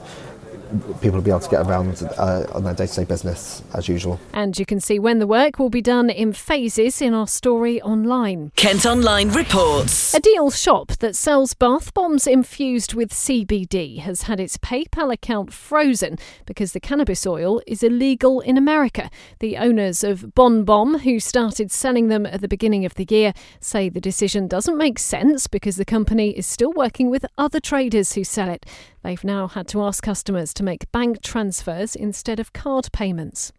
people 1.00 1.18
will 1.18 1.22
be 1.22 1.30
able 1.30 1.40
to 1.40 1.50
get 1.50 1.66
around 1.66 2.02
uh, 2.18 2.46
on 2.52 2.64
their 2.64 2.74
day-to-day 2.74 3.04
business 3.04 3.62
as 3.74 3.88
usual. 3.88 4.20
And 4.32 4.58
you 4.58 4.66
can 4.66 4.80
see 4.80 4.98
when 4.98 5.18
the 5.18 5.26
work 5.26 5.58
will 5.58 5.70
be 5.70 5.82
done 5.82 6.10
in 6.10 6.32
phases 6.32 7.00
in 7.00 7.14
our 7.14 7.26
story 7.26 7.80
online. 7.82 8.52
Kent 8.56 8.86
Online 8.86 9.30
reports. 9.30 10.14
A 10.14 10.20
Deal 10.20 10.50
shop 10.50 10.88
that 10.98 11.16
sells 11.16 11.54
bath 11.54 11.94
bombs 11.94 12.26
infused 12.26 12.94
with 12.94 13.10
CBD 13.10 13.98
has 14.00 14.22
had 14.22 14.40
its 14.40 14.58
PayPal 14.58 15.12
account 15.12 15.52
frozen 15.52 16.18
because 16.46 16.72
the 16.72 16.80
cannabis 16.80 17.26
oil 17.26 17.60
is 17.66 17.82
illegal 17.82 18.40
in 18.40 18.56
America. 18.56 19.10
The 19.40 19.56
owners 19.56 20.04
of 20.04 20.34
Bon 20.34 20.64
Bomb, 20.64 21.00
who 21.00 21.20
started 21.20 21.70
selling 21.70 22.08
them 22.08 22.26
at 22.26 22.40
the 22.40 22.48
beginning 22.48 22.84
of 22.84 22.94
the 22.94 23.06
year, 23.08 23.32
say 23.60 23.88
the 23.88 24.00
decision 24.00 24.46
doesn't 24.46 24.76
make 24.76 24.98
sense 24.98 25.46
because 25.46 25.76
the 25.76 25.84
company 25.84 26.30
is 26.30 26.46
still 26.46 26.72
working 26.72 27.10
with 27.10 27.24
other 27.36 27.60
traders 27.60 28.12
who 28.12 28.24
sell 28.24 28.48
it. 28.48 28.66
They've 29.08 29.24
now 29.24 29.48
had 29.48 29.66
to 29.68 29.80
ask 29.80 30.04
customers 30.04 30.52
to 30.52 30.62
make 30.62 30.92
bank 30.92 31.22
transfers 31.22 31.96
instead 31.96 32.38
of 32.38 32.52
card 32.52 32.92
payments. 32.92 33.54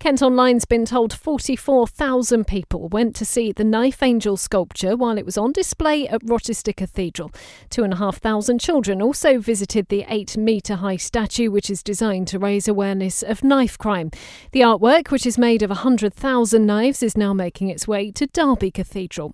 Kent 0.00 0.24
Online's 0.24 0.64
been 0.64 0.84
told 0.84 1.12
44,000 1.12 2.44
people 2.48 2.88
went 2.88 3.14
to 3.14 3.24
see 3.24 3.52
the 3.52 3.62
Knife 3.62 4.02
Angel 4.02 4.36
sculpture 4.36 4.96
while 4.96 5.16
it 5.16 5.24
was 5.24 5.38
on 5.38 5.52
display 5.52 6.08
at 6.08 6.20
Rochester 6.24 6.72
Cathedral. 6.72 7.30
Two 7.70 7.84
and 7.84 7.92
a 7.92 7.98
half 7.98 8.16
thousand 8.16 8.58
children 8.60 9.00
also 9.00 9.38
visited 9.38 9.86
the 9.86 10.04
eight 10.08 10.36
metre 10.36 10.74
high 10.74 10.96
statue, 10.96 11.48
which 11.48 11.70
is 11.70 11.84
designed 11.84 12.26
to 12.26 12.40
raise 12.40 12.66
awareness 12.66 13.22
of 13.22 13.44
knife 13.44 13.78
crime. 13.78 14.10
The 14.50 14.62
artwork, 14.62 15.12
which 15.12 15.26
is 15.26 15.38
made 15.38 15.62
of 15.62 15.70
100,000 15.70 16.66
knives, 16.66 17.04
is 17.04 17.16
now 17.16 17.32
making 17.32 17.68
its 17.68 17.86
way 17.86 18.10
to 18.10 18.26
Derby 18.26 18.72
Cathedral. 18.72 19.32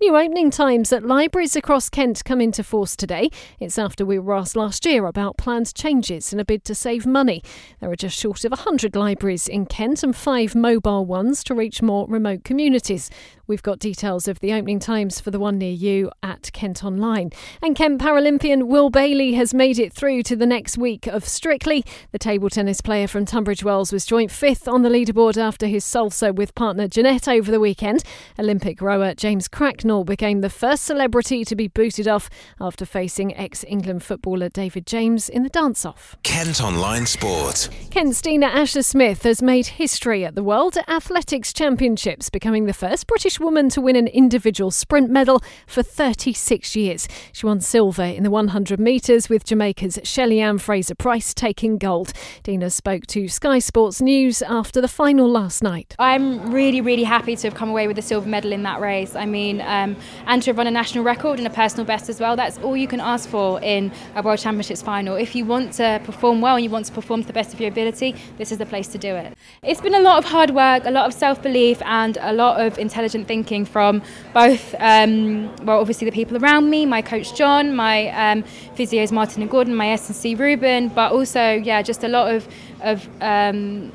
New 0.00 0.16
opening 0.16 0.50
times 0.50 0.92
at 0.92 1.04
libraries 1.04 1.56
across 1.56 1.88
Kent 1.88 2.24
come 2.24 2.40
into 2.40 2.62
force 2.62 2.96
today. 2.96 3.30
It's 3.58 3.78
after 3.78 4.04
we 4.06 4.18
were 4.18 4.34
asked 4.34 4.56
last 4.56 4.86
year 4.86 5.06
about 5.06 5.36
planned 5.36 5.74
changes 5.74 6.32
in 6.32 6.40
a 6.40 6.44
bid 6.44 6.64
to 6.64 6.74
save 6.74 7.06
money. 7.06 7.42
There 7.80 7.90
are 7.90 7.96
just 7.96 8.18
short 8.18 8.44
of 8.44 8.52
100 8.52 8.94
libraries 8.94 9.48
in 9.48 9.66
Kent 9.66 10.02
and 10.02 10.14
five 10.14 10.54
mobile 10.54 11.04
ones 11.04 11.42
to 11.44 11.54
reach 11.54 11.82
more 11.82 12.06
remote 12.08 12.44
communities. 12.44 13.10
We've 13.48 13.62
got 13.62 13.78
details 13.78 14.28
of 14.28 14.40
the 14.40 14.52
opening 14.52 14.78
times 14.78 15.20
for 15.20 15.30
the 15.30 15.38
one 15.38 15.56
near 15.56 15.72
you 15.72 16.10
at 16.22 16.52
Kent 16.52 16.84
Online. 16.84 17.30
And 17.62 17.74
Kent 17.74 17.98
Paralympian 17.98 18.64
Will 18.64 18.90
Bailey 18.90 19.32
has 19.36 19.54
made 19.54 19.78
it 19.78 19.90
through 19.90 20.22
to 20.24 20.36
the 20.36 20.44
next 20.44 20.76
week 20.76 21.06
of 21.06 21.26
Strictly. 21.26 21.82
The 22.12 22.18
table 22.18 22.50
tennis 22.50 22.82
player 22.82 23.08
from 23.08 23.24
Tunbridge 23.24 23.64
Wells 23.64 23.90
was 23.90 24.04
joint 24.04 24.30
fifth 24.30 24.68
on 24.68 24.82
the 24.82 24.90
leaderboard 24.90 25.38
after 25.38 25.66
his 25.66 25.82
salsa 25.82 26.34
with 26.34 26.54
partner 26.54 26.88
Janette 26.88 27.26
over 27.26 27.50
the 27.50 27.58
weekend. 27.58 28.04
Olympic 28.38 28.82
rower 28.82 29.14
James 29.14 29.48
Cracknell 29.48 30.04
became 30.04 30.42
the 30.42 30.50
first 30.50 30.84
celebrity 30.84 31.42
to 31.46 31.56
be 31.56 31.68
booted 31.68 32.06
off 32.06 32.28
after 32.60 32.84
facing 32.84 33.34
ex 33.34 33.64
England 33.66 34.02
footballer 34.02 34.50
David 34.50 34.86
James 34.86 35.30
in 35.30 35.42
the 35.42 35.48
dance 35.48 35.86
off. 35.86 36.18
Kent 36.22 36.62
Online 36.62 37.06
Sport. 37.06 37.70
Kent's 37.90 38.20
Dina 38.20 38.44
Asher 38.44 38.82
Smith 38.82 39.22
has 39.22 39.40
made 39.40 39.68
history 39.68 40.26
at 40.26 40.34
the 40.34 40.44
World 40.44 40.76
Athletics 40.86 41.54
Championships, 41.54 42.28
becoming 42.28 42.66
the 42.66 42.74
first 42.74 43.06
British 43.06 43.37
woman 43.40 43.68
to 43.70 43.80
win 43.80 43.96
an 43.96 44.08
individual 44.08 44.70
sprint 44.70 45.10
medal 45.10 45.42
for 45.66 45.82
36 45.82 46.76
years. 46.76 47.08
She 47.32 47.46
won 47.46 47.60
silver 47.60 48.02
in 48.02 48.22
the 48.22 48.30
100 48.30 48.80
metres, 48.80 49.28
with 49.28 49.44
Jamaica's 49.44 49.98
Shelly-Ann 50.02 50.58
Fraser-Pryce 50.58 51.34
taking 51.34 51.78
gold. 51.78 52.12
Dina 52.42 52.70
spoke 52.70 53.06
to 53.08 53.28
Sky 53.28 53.58
Sports 53.58 54.00
News 54.00 54.42
after 54.42 54.80
the 54.80 54.88
final 54.88 55.28
last 55.28 55.62
night. 55.62 55.94
I'm 55.98 56.50
really, 56.50 56.80
really 56.80 57.04
happy 57.04 57.36
to 57.36 57.46
have 57.46 57.54
come 57.54 57.70
away 57.70 57.86
with 57.86 57.98
a 57.98 58.02
silver 58.02 58.28
medal 58.28 58.52
in 58.52 58.62
that 58.64 58.80
race. 58.80 59.14
I 59.14 59.26
mean, 59.26 59.60
um, 59.60 59.96
and 60.26 60.42
to 60.42 60.50
have 60.50 60.58
run 60.58 60.66
a 60.66 60.70
national 60.70 61.04
record 61.04 61.38
and 61.38 61.46
a 61.46 61.50
personal 61.50 61.84
best 61.84 62.08
as 62.08 62.18
well. 62.18 62.34
That's 62.34 62.58
all 62.58 62.76
you 62.76 62.88
can 62.88 63.00
ask 63.00 63.28
for 63.28 63.60
in 63.62 63.92
a 64.14 64.22
World 64.22 64.40
Championships 64.40 64.82
final. 64.82 65.14
If 65.16 65.34
you 65.36 65.44
want 65.44 65.72
to 65.74 66.00
perform 66.04 66.40
well 66.40 66.56
and 66.56 66.64
you 66.64 66.70
want 66.70 66.86
to 66.86 66.92
perform 66.92 67.20
to 67.22 67.26
the 67.26 67.32
best 67.32 67.54
of 67.54 67.60
your 67.60 67.70
ability, 67.70 68.16
this 68.38 68.50
is 68.50 68.58
the 68.58 68.66
place 68.66 68.88
to 68.88 68.98
do 68.98 69.14
it. 69.14 69.36
It's 69.62 69.80
been 69.80 69.94
a 69.94 70.00
lot 70.00 70.18
of 70.18 70.24
hard 70.24 70.50
work, 70.50 70.84
a 70.84 70.90
lot 70.90 71.06
of 71.06 71.14
self 71.14 71.42
belief, 71.42 71.80
and 71.82 72.18
a 72.20 72.32
lot 72.32 72.60
of 72.60 72.78
intelligent 72.78 73.27
thinking 73.28 73.64
from 73.64 74.02
both, 74.34 74.74
um, 74.80 75.54
well, 75.64 75.78
obviously 75.78 76.06
the 76.06 76.16
people 76.20 76.36
around 76.36 76.68
me, 76.68 76.86
my 76.86 77.02
coach 77.02 77.34
John, 77.36 77.76
my 77.76 78.08
um, 78.08 78.42
physios 78.74 79.12
Martin 79.12 79.42
and 79.42 79.50
Gordon, 79.50 79.74
my 79.76 79.90
S&C 79.90 80.34
Ruben, 80.34 80.88
but 80.88 81.12
also, 81.12 81.52
yeah, 81.52 81.82
just 81.82 82.02
a 82.02 82.08
lot 82.08 82.34
of, 82.34 82.48
of 82.80 83.08
um, 83.20 83.92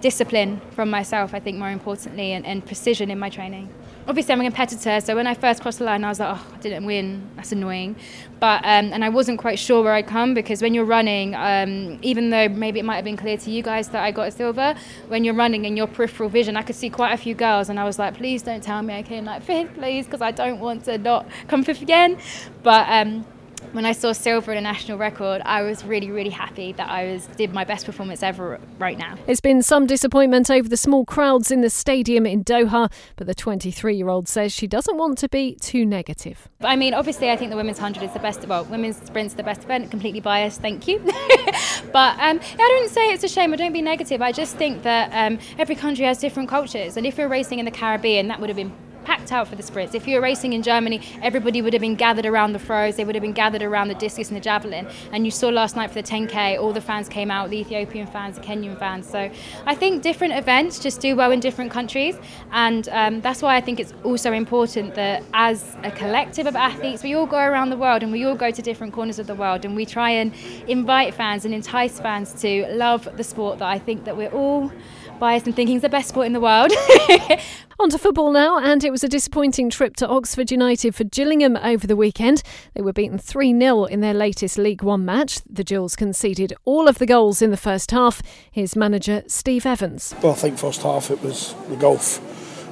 discipline 0.00 0.60
from 0.70 0.88
myself, 0.88 1.34
I 1.34 1.40
think 1.40 1.58
more 1.58 1.70
importantly, 1.70 2.32
and, 2.32 2.46
and 2.46 2.64
precision 2.64 3.10
in 3.10 3.18
my 3.18 3.28
training 3.28 3.68
obviously 4.08 4.32
I'm 4.32 4.40
a 4.40 4.44
competitor, 4.44 5.00
so 5.00 5.14
when 5.14 5.26
I 5.26 5.34
first 5.34 5.60
crossed 5.60 5.78
the 5.78 5.84
line, 5.84 6.02
I 6.02 6.08
was 6.08 6.18
like, 6.18 6.36
oh, 6.36 6.46
I 6.54 6.56
didn't 6.58 6.86
win. 6.86 7.28
That's 7.36 7.52
annoying. 7.52 7.94
But 8.40 8.64
um, 8.64 8.92
and 8.92 9.04
I 9.04 9.10
wasn't 9.10 9.38
quite 9.38 9.58
sure 9.58 9.82
where 9.82 9.92
I'd 9.92 10.06
come 10.06 10.32
because 10.32 10.62
when 10.62 10.72
you're 10.72 10.86
running, 10.86 11.34
um, 11.34 11.98
even 12.02 12.30
though 12.30 12.48
maybe 12.48 12.80
it 12.80 12.84
might 12.84 12.96
have 12.96 13.04
been 13.04 13.16
clear 13.16 13.36
to 13.36 13.50
you 13.50 13.62
guys 13.62 13.88
that 13.90 14.02
I 14.02 14.10
got 14.10 14.28
a 14.28 14.30
silver, 14.30 14.74
when 15.08 15.24
you're 15.24 15.34
running 15.34 15.66
in 15.66 15.76
your 15.76 15.86
peripheral 15.86 16.30
vision, 16.30 16.56
I 16.56 16.62
could 16.62 16.76
see 16.76 16.88
quite 16.88 17.12
a 17.12 17.18
few 17.18 17.34
girls, 17.34 17.68
and 17.68 17.78
I 17.78 17.84
was 17.84 17.98
like, 17.98 18.14
please 18.16 18.42
don't 18.42 18.62
tell 18.62 18.80
me 18.82 18.94
I 18.94 19.02
came 19.02 19.26
like 19.26 19.42
fifth, 19.42 19.74
please, 19.74 20.06
because 20.06 20.22
I 20.22 20.30
don't 20.30 20.58
want 20.58 20.84
to 20.86 20.96
not 20.96 21.28
come 21.46 21.62
fifth 21.62 21.82
again. 21.82 22.18
But 22.62 22.88
um, 22.88 23.26
when 23.72 23.84
I 23.84 23.92
saw 23.92 24.12
silver 24.12 24.52
in 24.52 24.58
a 24.58 24.60
national 24.60 24.98
record, 24.98 25.42
I 25.44 25.62
was 25.62 25.84
really, 25.84 26.10
really 26.10 26.30
happy 26.30 26.72
that 26.72 26.88
I 26.88 27.12
was 27.12 27.26
did 27.36 27.52
my 27.52 27.64
best 27.64 27.86
performance 27.86 28.22
ever 28.22 28.60
right 28.78 28.98
now. 28.98 29.16
It's 29.26 29.40
been 29.40 29.62
some 29.62 29.86
disappointment 29.86 30.50
over 30.50 30.68
the 30.68 30.76
small 30.76 31.04
crowds 31.04 31.50
in 31.50 31.60
the 31.60 31.70
stadium 31.70 32.26
in 32.26 32.44
Doha, 32.44 32.90
but 33.16 33.26
the 33.26 33.34
23-year-old 33.34 34.28
says 34.28 34.52
she 34.52 34.66
doesn't 34.66 34.96
want 34.96 35.18
to 35.18 35.28
be 35.28 35.54
too 35.56 35.84
negative. 35.84 36.48
I 36.60 36.76
mean, 36.76 36.94
obviously, 36.94 37.30
I 37.30 37.36
think 37.36 37.50
the 37.50 37.56
women's 37.56 37.78
hundred 37.78 38.02
is 38.02 38.12
the 38.12 38.18
best. 38.18 38.46
Well, 38.46 38.64
women's 38.64 38.96
sprint's 38.96 39.34
the 39.34 39.42
best 39.42 39.64
event. 39.64 39.90
Completely 39.90 40.20
biased, 40.20 40.60
thank 40.60 40.88
you. 40.88 40.98
but 41.92 42.18
um, 42.18 42.40
I 42.40 42.56
don't 42.56 42.90
say 42.90 43.12
it's 43.12 43.24
a 43.24 43.28
shame. 43.28 43.52
I 43.52 43.56
don't 43.56 43.72
be 43.72 43.82
negative. 43.82 44.22
I 44.22 44.32
just 44.32 44.56
think 44.56 44.82
that 44.82 45.10
um, 45.12 45.38
every 45.58 45.74
country 45.74 46.04
has 46.04 46.18
different 46.18 46.48
cultures, 46.48 46.96
and 46.96 47.06
if 47.06 47.18
we're 47.18 47.28
racing 47.28 47.58
in 47.58 47.64
the 47.64 47.70
Caribbean, 47.70 48.28
that 48.28 48.40
would 48.40 48.48
have 48.48 48.56
been 48.56 48.72
packed 49.04 49.32
out 49.32 49.48
for 49.48 49.56
the 49.56 49.62
sprints. 49.62 49.94
If 49.94 50.06
you 50.06 50.16
were 50.16 50.22
racing 50.22 50.52
in 50.52 50.62
Germany, 50.62 51.00
everybody 51.22 51.62
would 51.62 51.72
have 51.72 51.82
been 51.82 51.94
gathered 51.94 52.26
around 52.26 52.52
the 52.52 52.58
throws, 52.58 52.96
they 52.96 53.04
would 53.04 53.14
have 53.14 53.22
been 53.22 53.32
gathered 53.32 53.62
around 53.62 53.88
the 53.88 53.94
discus 53.94 54.28
and 54.28 54.36
the 54.36 54.40
javelin. 54.40 54.86
And 55.12 55.24
you 55.24 55.30
saw 55.30 55.48
last 55.48 55.76
night 55.76 55.88
for 55.90 56.00
the 56.00 56.08
10K, 56.08 56.60
all 56.60 56.72
the 56.72 56.80
fans 56.80 57.08
came 57.08 57.30
out, 57.30 57.50
the 57.50 57.58
Ethiopian 57.58 58.06
fans, 58.06 58.36
the 58.36 58.42
Kenyan 58.42 58.78
fans. 58.78 59.08
So 59.08 59.30
I 59.66 59.74
think 59.74 60.02
different 60.02 60.34
events 60.34 60.78
just 60.78 61.00
do 61.00 61.16
well 61.16 61.32
in 61.32 61.40
different 61.40 61.70
countries. 61.70 62.16
And 62.52 62.88
um, 62.90 63.20
that's 63.20 63.42
why 63.42 63.56
I 63.56 63.60
think 63.60 63.80
it's 63.80 63.94
also 64.04 64.32
important 64.32 64.94
that 64.94 65.22
as 65.34 65.76
a 65.82 65.90
collective 65.90 66.46
of 66.46 66.56
athletes, 66.56 67.02
we 67.02 67.14
all 67.14 67.26
go 67.26 67.38
around 67.38 67.70
the 67.70 67.76
world 67.76 68.02
and 68.02 68.12
we 68.12 68.24
all 68.24 68.36
go 68.36 68.50
to 68.50 68.62
different 68.62 68.92
corners 68.92 69.18
of 69.18 69.26
the 69.26 69.34
world 69.34 69.64
and 69.64 69.74
we 69.74 69.86
try 69.86 70.10
and 70.10 70.34
invite 70.66 71.14
fans 71.14 71.44
and 71.44 71.54
entice 71.54 72.00
fans 72.00 72.32
to 72.42 72.66
love 72.68 73.08
the 73.16 73.24
sport 73.24 73.58
that 73.58 73.68
I 73.68 73.78
think 73.78 74.04
that 74.04 74.16
we're 74.16 74.30
all 74.30 74.72
biased 75.18 75.46
and 75.46 75.54
thinking 75.54 75.76
is 75.76 75.82
the 75.82 75.88
best 75.88 76.08
sport 76.08 76.26
in 76.26 76.32
the 76.32 76.40
world. 76.40 76.72
On 77.80 77.88
to 77.90 77.98
football 77.98 78.32
now, 78.32 78.58
and 78.58 78.82
it 78.82 78.90
was 78.90 79.04
a 79.04 79.08
disappointing 79.08 79.70
trip 79.70 79.94
to 79.96 80.08
Oxford 80.08 80.50
United 80.50 80.96
for 80.96 81.04
Gillingham 81.04 81.56
over 81.58 81.86
the 81.86 81.94
weekend. 81.94 82.42
They 82.74 82.82
were 82.82 82.92
beaten 82.92 83.18
3 83.18 83.56
0 83.56 83.84
in 83.84 84.00
their 84.00 84.14
latest 84.14 84.58
League 84.58 84.82
One 84.82 85.04
match. 85.04 85.40
The 85.48 85.62
Gills 85.62 85.94
conceded 85.94 86.52
all 86.64 86.88
of 86.88 86.98
the 86.98 87.06
goals 87.06 87.40
in 87.40 87.50
the 87.52 87.56
first 87.56 87.92
half. 87.92 88.20
Here's 88.50 88.74
manager 88.74 89.22
Steve 89.28 89.64
Evans. 89.64 90.14
Well, 90.22 90.32
I 90.32 90.36
think 90.36 90.58
first 90.58 90.82
half 90.82 91.10
it 91.10 91.22
was 91.22 91.54
the 91.68 91.76
golf 91.76 92.20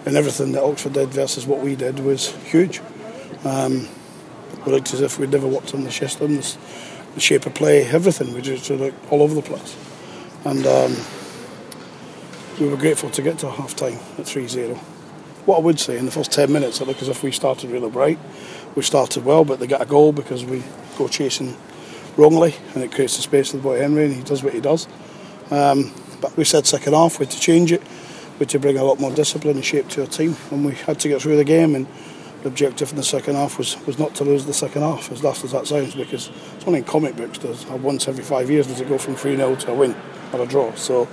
and 0.06 0.16
everything 0.16 0.52
that 0.52 0.62
Oxford 0.62 0.92
did 0.92 1.08
versus 1.10 1.46
what 1.46 1.60
we 1.60 1.74
did 1.74 1.98
was 2.00 2.34
huge. 2.44 2.80
Um, 3.44 3.88
we 4.64 4.72
looked 4.72 4.94
as 4.94 5.00
if 5.00 5.18
we'd 5.18 5.30
never 5.30 5.48
worked 5.48 5.74
on 5.74 5.82
the 5.82 5.90
systems, 5.92 6.56
the 7.14 7.20
shape 7.20 7.44
of 7.44 7.54
play, 7.54 7.84
everything. 7.84 8.32
We 8.32 8.40
just 8.40 8.70
looked 8.70 9.12
all 9.12 9.22
over 9.22 9.34
the 9.34 9.42
place. 9.42 9.76
And 10.44 10.64
um, 10.64 10.96
we 12.60 12.68
were 12.68 12.76
grateful 12.76 13.10
to 13.10 13.22
get 13.22 13.38
to 13.40 13.50
half 13.50 13.76
time 13.76 13.98
at 14.18 14.26
3 14.26 14.46
0 14.46 14.78
what 15.46 15.58
I 15.58 15.60
would 15.60 15.78
say 15.78 15.96
in 15.96 16.04
the 16.04 16.10
first 16.10 16.32
10 16.32 16.52
minutes, 16.52 16.80
it 16.80 16.88
looked 16.88 17.02
as 17.02 17.08
if 17.08 17.22
we 17.22 17.30
started 17.30 17.70
really 17.70 17.88
bright. 17.88 18.18
We 18.74 18.82
started 18.82 19.24
well, 19.24 19.44
but 19.44 19.60
they 19.60 19.68
got 19.68 19.80
a 19.80 19.86
goal 19.86 20.12
because 20.12 20.44
we 20.44 20.64
go 20.98 21.06
chasing 21.06 21.56
wrongly 22.16 22.56
and 22.74 22.82
it 22.82 22.92
creates 22.92 23.16
a 23.18 23.22
space 23.22 23.52
for 23.52 23.58
the 23.58 23.62
boy 23.62 23.78
Henry 23.78 24.06
and 24.06 24.14
he 24.14 24.22
does 24.22 24.42
what 24.42 24.52
he 24.52 24.60
does. 24.60 24.88
Um, 25.50 25.92
but 26.20 26.36
we 26.36 26.44
said 26.44 26.66
second 26.66 26.94
half, 26.94 27.20
we 27.20 27.26
had 27.26 27.32
to 27.32 27.40
change 27.40 27.70
it, 27.70 27.80
we 28.34 28.40
had 28.40 28.48
to 28.50 28.58
bring 28.58 28.76
a 28.76 28.82
lot 28.82 28.98
more 28.98 29.12
discipline 29.12 29.54
and 29.54 29.64
shape 29.64 29.88
to 29.90 30.00
our 30.00 30.08
team 30.08 30.36
and 30.50 30.64
we 30.64 30.74
had 30.74 30.98
to 31.00 31.08
get 31.08 31.22
through 31.22 31.36
the 31.36 31.44
game 31.44 31.76
and 31.76 31.86
the 32.42 32.48
objective 32.48 32.90
in 32.90 32.96
the 32.96 33.04
second 33.04 33.36
half 33.36 33.56
was, 33.56 33.78
was 33.86 34.00
not 34.00 34.16
to 34.16 34.24
lose 34.24 34.46
the 34.46 34.52
second 34.52 34.82
half, 34.82 35.12
as 35.12 35.22
last 35.22 35.44
as 35.44 35.52
that 35.52 35.66
sounds, 35.68 35.94
because 35.94 36.28
it's 36.56 36.66
only 36.66 36.80
in 36.80 36.84
comic 36.84 37.14
books 37.16 37.38
does 37.38 37.64
once 37.66 38.08
every 38.08 38.24
five 38.24 38.50
years 38.50 38.66
does 38.66 38.80
it 38.80 38.88
go 38.88 38.98
from 38.98 39.14
3-0 39.14 39.60
to 39.60 39.70
a 39.70 39.74
win 39.74 39.94
or 40.32 40.42
a 40.42 40.46
draw. 40.46 40.74
So 40.74 41.08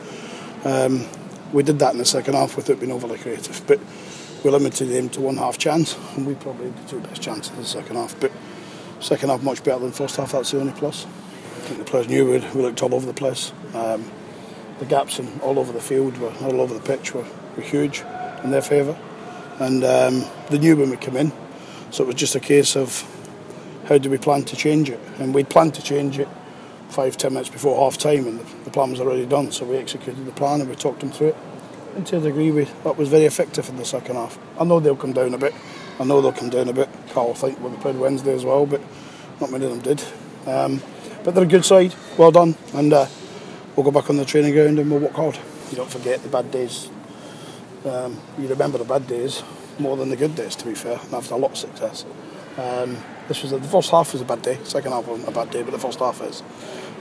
um, 0.65 1.05
we 1.53 1.63
did 1.63 1.79
that 1.79 1.93
in 1.93 1.99
the 1.99 2.05
second 2.05 2.33
half 2.33 2.57
without 2.57 2.79
being 2.79 2.91
overly 2.91 3.17
creative. 3.17 3.65
But 3.67 3.79
we 4.43 4.49
limited 4.49 4.85
them 4.87 5.09
to 5.09 5.21
one 5.21 5.37
half 5.37 5.57
chance, 5.57 5.95
and 6.15 6.25
we 6.25 6.35
probably 6.35 6.65
had 6.65 6.77
the 6.77 6.89
two 6.89 6.99
best 6.99 7.21
chances 7.21 7.51
in 7.51 7.57
the 7.57 7.65
second 7.65 7.95
half. 7.95 8.19
But 8.19 8.31
second 8.99 9.29
half 9.29 9.43
much 9.43 9.63
better 9.63 9.79
than 9.79 9.91
first 9.91 10.17
half. 10.17 10.31
That's 10.31 10.51
the 10.51 10.59
only 10.59 10.73
plus. 10.73 11.05
I 11.05 11.65
think 11.65 11.79
the 11.79 11.85
players 11.85 12.09
knew 12.09 12.25
we, 12.25 12.39
we 12.39 12.61
looked 12.61 12.81
all 12.81 12.93
over 12.93 13.05
the 13.05 13.13
place. 13.13 13.53
Um, 13.73 14.11
the 14.79 14.85
gaps 14.85 15.19
in 15.19 15.39
all 15.41 15.59
over 15.59 15.71
the 15.71 15.79
field 15.79 16.17
were 16.17 16.33
all 16.41 16.59
over 16.59 16.73
the 16.73 16.81
pitch 16.81 17.13
were, 17.13 17.25
were 17.55 17.63
huge 17.63 18.03
in 18.43 18.51
their 18.51 18.61
favour, 18.61 18.97
and 19.59 19.83
um, 19.83 20.25
they 20.49 20.57
knew 20.57 20.75
when 20.75 20.89
we 20.89 20.97
come 20.97 21.15
in. 21.15 21.31
So 21.91 22.03
it 22.03 22.07
was 22.07 22.15
just 22.15 22.35
a 22.35 22.39
case 22.39 22.75
of 22.75 23.07
how 23.87 23.97
do 23.97 24.09
we 24.09 24.17
plan 24.17 24.43
to 24.45 24.55
change 24.55 24.89
it, 24.89 24.99
and 25.19 25.33
we'd 25.33 25.49
planned 25.49 25.75
to 25.75 25.83
change 25.83 26.17
it 26.17 26.27
five, 26.93 27.17
ten 27.17 27.33
minutes 27.33 27.49
before 27.49 27.77
half 27.77 27.97
time, 27.97 28.27
and 28.27 28.39
the, 28.39 28.71
plan 28.71 28.91
was 28.91 29.01
already 29.01 29.25
done. 29.25 29.51
So 29.51 29.65
we 29.65 29.77
executed 29.77 30.25
the 30.25 30.31
plan 30.31 30.61
and 30.61 30.69
we 30.69 30.75
talked 30.75 31.01
them 31.01 31.11
through 31.11 31.29
it. 31.29 31.37
And 31.95 32.05
to 32.07 32.17
a 32.17 32.21
degree, 32.21 32.51
we, 32.51 32.63
that 32.83 32.97
was 32.97 33.09
very 33.09 33.25
effective 33.25 33.69
in 33.69 33.77
the 33.77 33.85
second 33.85 34.15
half. 34.15 34.37
I 34.59 34.63
know 34.63 34.79
they'll 34.79 34.95
come 34.95 35.13
down 35.13 35.33
a 35.33 35.37
bit. 35.37 35.53
I 35.99 36.03
know 36.05 36.21
they'll 36.21 36.31
come 36.31 36.49
down 36.49 36.69
a 36.69 36.73
bit. 36.73 36.89
Karl 37.09 37.33
think 37.33 37.59
well, 37.59 37.69
they 37.69 37.81
played 37.81 37.97
Wednesday 37.97 38.33
as 38.33 38.45
well, 38.45 38.65
but 38.65 38.81
not 39.39 39.51
many 39.51 39.65
of 39.65 39.71
them 39.71 39.81
did. 39.81 40.03
Um, 40.47 40.81
but 41.23 41.35
they're 41.35 41.43
a 41.43 41.47
good 41.47 41.65
side. 41.65 41.93
Well 42.17 42.31
done, 42.31 42.55
and 42.73 42.93
uh, 42.93 43.07
we'll 43.75 43.83
go 43.83 43.91
back 43.91 44.09
on 44.09 44.17
the 44.17 44.25
training 44.25 44.53
ground 44.53 44.79
and 44.79 44.89
we'll 44.89 44.99
work 44.99 45.13
hard. 45.13 45.37
You 45.69 45.77
don't 45.77 45.89
forget 45.89 46.21
the 46.23 46.29
bad 46.29 46.51
days. 46.51 46.89
Um, 47.85 48.19
you 48.37 48.47
remember 48.47 48.77
the 48.77 48.85
bad 48.85 49.07
days 49.07 49.43
more 49.79 49.97
than 49.97 50.09
the 50.09 50.15
good 50.15 50.35
days, 50.35 50.55
to 50.57 50.65
be 50.65 50.75
fair. 50.75 50.99
And 51.03 51.13
after 51.13 51.33
a 51.33 51.37
lot 51.37 51.51
of 51.51 51.57
success. 51.57 52.05
Um, 52.57 52.97
this 53.27 53.41
was 53.41 53.51
the 53.51 53.61
first 53.61 53.89
half 53.89 54.13
was 54.13 54.21
a 54.21 54.25
bad 54.25 54.41
day. 54.41 54.59
Second 54.63 54.91
half 54.91 55.07
wasn't 55.07 55.29
a 55.29 55.31
bad 55.31 55.49
day, 55.49 55.63
but 55.63 55.71
the 55.71 55.79
first 55.79 55.99
half 55.99 56.21
is. 56.21 56.43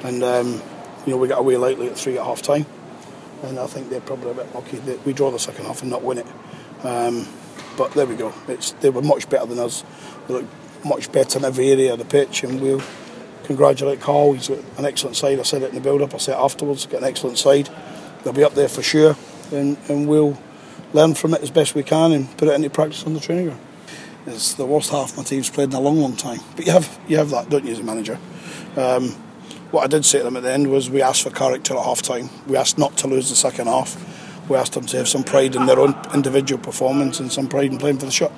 And 0.05 0.23
um, 0.23 0.61
you 1.07 1.13
know 1.13 1.17
we 1.17 1.29
got 1.29 1.39
away 1.39 1.57
lightly 1.57 1.89
at 1.89 1.97
three 1.97 2.19
at 2.19 2.25
half 2.25 2.43
time, 2.43 2.67
and 3.43 3.59
I 3.59 3.67
think 3.67 3.91
they're 3.91 4.01
probably 4.01 4.31
a 4.31 4.35
bit 4.35 4.55
lucky 4.55 4.79
that 4.79 5.05
we 5.05 5.13
draw 5.13 5.31
the 5.31 5.39
second 5.39 5.67
half 5.67 5.83
and 5.83 5.91
not 5.91 6.03
win 6.03 6.19
it. 6.19 6.27
Um, 6.83 7.27
but 7.77 7.93
there 7.93 8.07
we 8.07 8.17
go. 8.17 8.33
It's, 8.49 8.73
they 8.73 8.91
were 8.91 9.03
much 9.03 9.29
better 9.29 9.47
than 9.47 9.59
us. 9.59 9.85
They 10.27 10.35
looked 10.35 10.53
much 10.85 11.11
better 11.13 11.39
in 11.39 11.45
every 11.45 11.71
area 11.71 11.93
of 11.93 11.99
the 11.99 12.05
pitch, 12.05 12.45
and 12.45 12.61
we'll 12.61 12.83
congratulate 13.45 14.01
Karl. 14.01 14.33
He's 14.33 14.49
an 14.51 14.85
excellent 14.85 15.17
side. 15.17 15.39
I 15.39 15.43
said 15.43 15.63
it 15.63 15.71
in 15.71 15.77
the 15.77 15.81
build-up. 15.81 16.15
I 16.15 16.19
said 16.19 16.35
it 16.35 16.43
afterwards. 16.43 16.87
Got 16.87 17.03
an 17.03 17.09
excellent 17.09 17.39
side. 17.39 17.69
They'll 18.23 18.33
be 18.33 18.45
up 18.45 18.55
there 18.55 18.69
for 18.69 18.83
sure, 18.83 19.17
and, 19.53 19.77
and 19.89 20.09
we'll 20.09 20.39
learn 20.93 21.15
from 21.15 21.35
it 21.35 21.43
as 21.43 21.51
best 21.51 21.75
we 21.75 21.83
can 21.83 22.13
and 22.13 22.37
put 22.37 22.49
it 22.49 22.55
into 22.55 22.71
practice 22.71 23.05
on 23.05 23.15
the 23.15 23.21
training 23.21 23.47
ground. 23.47 23.61
It's 24.27 24.55
the 24.55 24.67
worst 24.67 24.91
half 24.91 25.17
my 25.17 25.25
team's 25.25 25.51
played 25.51 25.71
in 25.71 25.75
a 25.75 25.81
long, 25.81 25.99
long 25.99 26.15
time. 26.15 26.41
But 26.55 26.67
you 26.67 26.73
have 26.73 27.01
you 27.09 27.17
have 27.17 27.31
that, 27.31 27.49
don't 27.49 27.65
you, 27.65 27.73
as 27.73 27.81
a 27.81 27.83
manager? 27.83 28.19
Um, 28.77 29.17
what 29.73 29.85
I 29.85 29.87
did 29.87 30.05
say 30.05 30.19
to 30.19 30.25
them 30.25 30.37
at 30.37 30.43
the 30.43 30.53
end 30.53 30.71
was 30.71 30.91
we 30.91 31.03
asked 31.03 31.23
for 31.23 31.31
character 31.31 31.77
at 31.77 31.85
half 31.85 32.03
time. 32.03 32.29
We 32.47 32.57
asked 32.57 32.79
not 32.79 32.97
to 32.99 33.09
lose 33.09 33.31
the 33.31 33.37
second 33.37 33.67
half. 33.67 33.97
We 34.49 34.57
asked 34.57 34.75
them 34.75 34.85
to 34.87 34.99
have 34.99 35.09
some 35.09 35.25
pride 35.25 35.57
in 35.57 35.67
their 35.67 35.81
own 35.81 35.97
individual 36.13 36.63
performance 36.63 37.21
and 37.21 37.33
some 37.33 37.49
pride 37.49 37.73
in 37.73 37.79
playing 37.79 37.99
for 37.99 38.07
the 38.07 38.13
shot. 38.13 38.33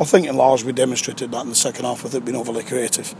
I 0.00 0.04
think 0.04 0.26
in 0.26 0.36
large 0.36 0.64
we 0.64 0.72
demonstrated 0.72 1.30
that 1.30 1.42
in 1.42 1.50
the 1.50 1.54
second 1.54 1.84
half 1.84 2.02
with 2.02 2.14
it 2.14 2.24
being 2.24 2.36
overly 2.36 2.64
creative. 2.64 3.14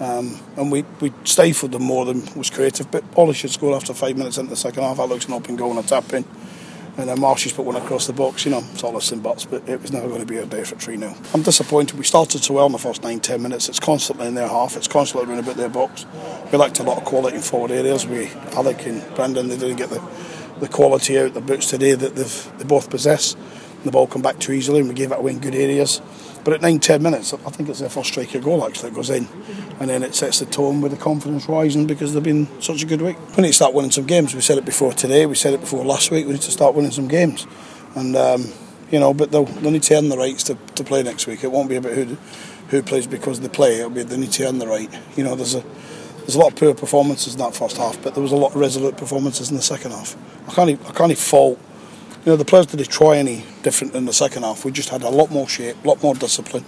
Um, 0.00 0.38
and 0.56 0.70
we, 0.70 0.84
we 1.00 1.12
stifled 1.24 1.72
them 1.72 1.82
more 1.82 2.04
than 2.04 2.22
was 2.36 2.50
creative. 2.50 2.90
But 2.90 3.02
Ollie 3.16 3.34
should 3.34 3.50
score 3.50 3.74
after 3.74 3.92
five 3.92 4.16
minutes 4.16 4.38
into 4.38 4.50
the 4.50 4.56
second 4.56 4.84
half. 4.84 4.98
That 4.98 5.08
looks 5.08 5.26
an 5.26 5.34
open 5.34 5.56
goal 5.56 5.70
and 5.70 5.84
a 5.84 5.88
tap 5.88 6.12
in. 6.12 6.24
And 6.98 7.10
then 7.10 7.20
Marshy's 7.20 7.52
put 7.52 7.66
one 7.66 7.76
across 7.76 8.06
the 8.06 8.14
box, 8.14 8.46
you 8.46 8.50
know, 8.50 8.64
us 8.82 9.12
and 9.12 9.22
buts, 9.22 9.44
but 9.44 9.68
it 9.68 9.82
was 9.82 9.92
never 9.92 10.08
going 10.08 10.20
to 10.20 10.26
be 10.26 10.38
a 10.38 10.46
day 10.46 10.64
for 10.64 10.76
3 10.76 10.96
0. 10.96 11.14
I'm 11.34 11.42
disappointed. 11.42 11.98
We 11.98 12.04
started 12.04 12.42
so 12.42 12.54
well 12.54 12.66
in 12.66 12.72
the 12.72 12.78
first 12.78 13.02
9 13.02 13.20
10 13.20 13.42
minutes. 13.42 13.68
It's 13.68 13.80
constantly 13.80 14.26
in 14.26 14.34
their 14.34 14.48
half, 14.48 14.76
it's 14.76 14.88
constantly 14.88 15.28
running 15.28 15.44
about 15.44 15.56
their 15.56 15.68
box. 15.68 16.06
We 16.50 16.58
lacked 16.58 16.78
a 16.78 16.82
lot 16.82 16.96
of 16.96 17.04
quality 17.04 17.36
in 17.36 17.42
forward 17.42 17.70
areas. 17.70 18.06
We, 18.06 18.28
Alec 18.54 18.86
and 18.86 19.14
Brendan, 19.14 19.48
they 19.48 19.58
didn't 19.58 19.76
get 19.76 19.90
the, 19.90 20.02
the 20.58 20.68
quality 20.68 21.18
out 21.18 21.34
the 21.34 21.42
boots 21.42 21.68
today 21.68 21.92
that 21.92 22.14
they've, 22.14 22.58
they 22.58 22.64
both 22.64 22.88
possess. 22.88 23.36
The 23.84 23.90
ball 23.90 24.06
come 24.06 24.22
back 24.22 24.38
too 24.38 24.52
easily 24.52 24.80
and 24.80 24.88
we 24.88 24.94
gave 24.94 25.12
it 25.12 25.18
away 25.18 25.32
in 25.32 25.38
good 25.38 25.54
areas. 25.54 26.00
But 26.46 26.54
at 26.54 26.62
9 26.62 26.78
10 26.78 27.02
minutes, 27.02 27.34
I 27.34 27.50
think 27.50 27.68
it's 27.68 27.80
their 27.80 27.88
first 27.88 28.10
striker 28.10 28.38
goal 28.38 28.64
actually 28.64 28.90
that 28.90 28.94
goes 28.94 29.10
in. 29.10 29.26
And 29.80 29.90
then 29.90 30.04
it 30.04 30.14
sets 30.14 30.38
the 30.38 30.46
tone 30.46 30.80
with 30.80 30.92
the 30.92 30.96
confidence 30.96 31.48
rising 31.48 31.88
because 31.88 32.14
they've 32.14 32.22
been 32.22 32.46
such 32.62 32.84
a 32.84 32.86
good 32.86 33.02
week. 33.02 33.16
We 33.36 33.42
need 33.42 33.48
to 33.48 33.52
start 33.52 33.74
winning 33.74 33.90
some 33.90 34.06
games. 34.06 34.32
We 34.32 34.40
said 34.40 34.56
it 34.56 34.64
before 34.64 34.92
today, 34.92 35.26
we 35.26 35.34
said 35.34 35.54
it 35.54 35.60
before 35.60 35.84
last 35.84 36.12
week. 36.12 36.24
We 36.24 36.34
need 36.34 36.42
to 36.42 36.52
start 36.52 36.76
winning 36.76 36.92
some 36.92 37.08
games. 37.08 37.48
And, 37.96 38.14
um, 38.14 38.44
you 38.92 39.00
know, 39.00 39.12
but 39.12 39.32
they'll, 39.32 39.46
they'll 39.46 39.72
need 39.72 39.82
to 39.82 39.96
earn 39.96 40.08
the 40.08 40.16
rights 40.16 40.44
to, 40.44 40.54
to 40.76 40.84
play 40.84 41.02
next 41.02 41.26
week. 41.26 41.42
It 41.42 41.50
won't 41.50 41.68
be 41.68 41.74
about 41.74 41.94
who, 41.94 42.16
who 42.68 42.80
plays 42.80 43.08
because 43.08 43.40
they 43.40 43.48
play, 43.48 43.80
it'll 43.80 43.90
be 43.90 44.04
they 44.04 44.16
need 44.16 44.30
to 44.30 44.46
earn 44.46 44.60
the 44.60 44.68
right. 44.68 44.88
You 45.16 45.24
know, 45.24 45.34
there's 45.34 45.56
a, 45.56 45.64
there's 46.18 46.36
a 46.36 46.38
lot 46.38 46.52
of 46.52 46.56
poor 46.56 46.74
performances 46.74 47.34
in 47.34 47.40
that 47.40 47.56
first 47.56 47.76
half, 47.76 48.00
but 48.04 48.14
there 48.14 48.22
was 48.22 48.30
a 48.30 48.36
lot 48.36 48.54
of 48.54 48.56
resolute 48.60 48.96
performances 48.96 49.50
in 49.50 49.56
the 49.56 49.62
second 49.62 49.90
half. 49.90 50.16
I 50.48 50.52
can't, 50.52 50.80
I 50.88 50.92
can't 50.92 51.18
fault 51.18 51.58
you 52.26 52.32
know, 52.32 52.36
the 52.36 52.44
players 52.44 52.66
didn't 52.66 52.88
try 52.90 53.18
any 53.18 53.44
different 53.62 53.94
in 53.94 54.04
the 54.04 54.12
second 54.12 54.42
half. 54.42 54.64
We 54.64 54.72
just 54.72 54.88
had 54.88 55.02
a 55.02 55.08
lot 55.08 55.30
more 55.30 55.48
shape, 55.48 55.76
a 55.84 55.86
lot 55.86 56.02
more 56.02 56.12
discipline, 56.12 56.64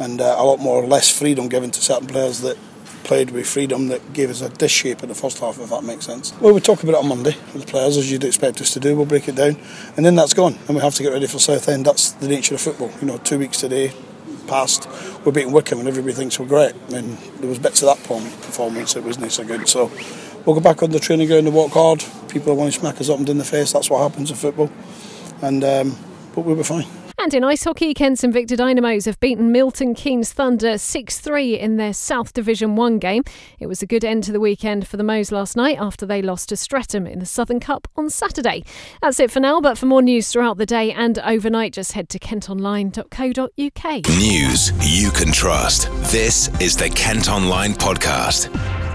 and 0.00 0.18
uh, 0.18 0.36
a 0.38 0.42
lot 0.42 0.60
more 0.60 0.86
less 0.86 1.10
freedom 1.16 1.48
given 1.48 1.70
to 1.72 1.80
certain 1.80 2.08
players 2.08 2.40
that 2.40 2.56
played 3.04 3.30
with 3.30 3.46
freedom 3.46 3.88
that 3.88 4.14
gave 4.14 4.30
us 4.30 4.40
a 4.40 4.48
dish 4.48 4.72
shape 4.72 5.02
in 5.02 5.10
the 5.10 5.14
first 5.14 5.40
half, 5.40 5.60
if 5.60 5.68
that 5.68 5.84
makes 5.84 6.06
sense. 6.06 6.32
Well, 6.40 6.54
we 6.54 6.60
talk 6.60 6.82
about 6.82 6.92
it 6.92 6.98
on 6.98 7.08
Monday 7.08 7.36
with 7.52 7.66
the 7.66 7.70
players, 7.70 7.98
as 7.98 8.10
you'd 8.10 8.24
expect 8.24 8.62
us 8.62 8.72
to 8.72 8.80
do. 8.80 8.96
We'll 8.96 9.04
break 9.04 9.28
it 9.28 9.34
down, 9.34 9.58
and 9.98 10.06
then 10.06 10.16
that's 10.16 10.32
gone, 10.32 10.58
and 10.66 10.74
we 10.74 10.80
have 10.80 10.94
to 10.94 11.02
get 11.02 11.12
ready 11.12 11.26
for 11.26 11.38
Southend. 11.38 11.84
That's 11.84 12.12
the 12.12 12.28
nature 12.28 12.54
of 12.54 12.62
football. 12.62 12.90
You 13.02 13.08
know, 13.08 13.18
two 13.18 13.38
weeks 13.38 13.60
today 13.60 13.92
past, 14.46 14.88
we're 15.24 15.32
beating 15.32 15.52
Wycombe, 15.52 15.80
and 15.80 15.88
everybody 15.88 16.14
thinks 16.14 16.40
we're 16.40 16.46
great. 16.46 16.74
And 16.94 17.18
there 17.40 17.48
was 17.48 17.58
bits 17.58 17.82
of 17.82 17.88
that 17.88 18.02
performance 18.02 18.94
that 18.94 19.04
wasn't 19.04 19.30
so 19.30 19.44
good. 19.44 19.68
So 19.68 19.92
we'll 20.48 20.54
go 20.54 20.62
back 20.62 20.82
on 20.82 20.90
the 20.90 20.98
training 20.98 21.28
ground 21.28 21.46
and 21.46 21.54
work 21.54 21.72
hard. 21.72 22.02
People 22.28 22.52
are 22.52 22.54
want 22.54 22.72
to 22.72 22.80
smack 22.80 22.98
us 23.00 23.10
up 23.10 23.18
and 23.18 23.28
in 23.28 23.36
the 23.36 23.44
face. 23.44 23.72
That's 23.72 23.90
what 23.90 24.00
happens 24.00 24.30
in 24.30 24.36
football, 24.36 24.70
and 25.42 25.62
um, 25.62 25.96
but 26.34 26.40
we'll 26.40 26.56
be 26.56 26.62
fine. 26.62 26.86
And 27.20 27.34
in 27.34 27.42
ice 27.42 27.64
hockey, 27.64 27.92
Kent's 27.94 28.22
Invicta 28.22 28.56
Dynamos 28.56 29.04
have 29.06 29.18
beaten 29.18 29.50
Milton 29.50 29.92
Keynes 29.92 30.32
Thunder 30.32 30.78
6 30.78 31.18
3 31.18 31.58
in 31.58 31.76
their 31.76 31.92
South 31.92 32.32
Division 32.32 32.76
1 32.76 32.98
game. 33.00 33.24
It 33.58 33.66
was 33.66 33.82
a 33.82 33.86
good 33.86 34.04
end 34.04 34.22
to 34.24 34.32
the 34.32 34.40
weekend 34.40 34.86
for 34.86 34.96
the 34.96 35.02
Moes 35.02 35.32
last 35.32 35.56
night 35.56 35.78
after 35.80 36.06
they 36.06 36.22
lost 36.22 36.48
to 36.50 36.56
Streatham 36.56 37.08
in 37.08 37.18
the 37.18 37.26
Southern 37.26 37.58
Cup 37.58 37.88
on 37.96 38.08
Saturday. 38.08 38.64
That's 39.02 39.18
it 39.18 39.32
for 39.32 39.40
now, 39.40 39.60
but 39.60 39.76
for 39.76 39.86
more 39.86 40.00
news 40.00 40.32
throughout 40.32 40.58
the 40.58 40.66
day 40.66 40.92
and 40.92 41.18
overnight, 41.18 41.72
just 41.72 41.92
head 41.92 42.08
to 42.10 42.20
kentonline.co.uk. 42.20 44.06
News 44.06 44.72
you 45.02 45.10
can 45.10 45.32
trust. 45.32 45.90
This 46.12 46.48
is 46.60 46.76
the 46.76 46.88
Kent 46.88 47.28
Online 47.28 47.74
Podcast. 47.74 48.87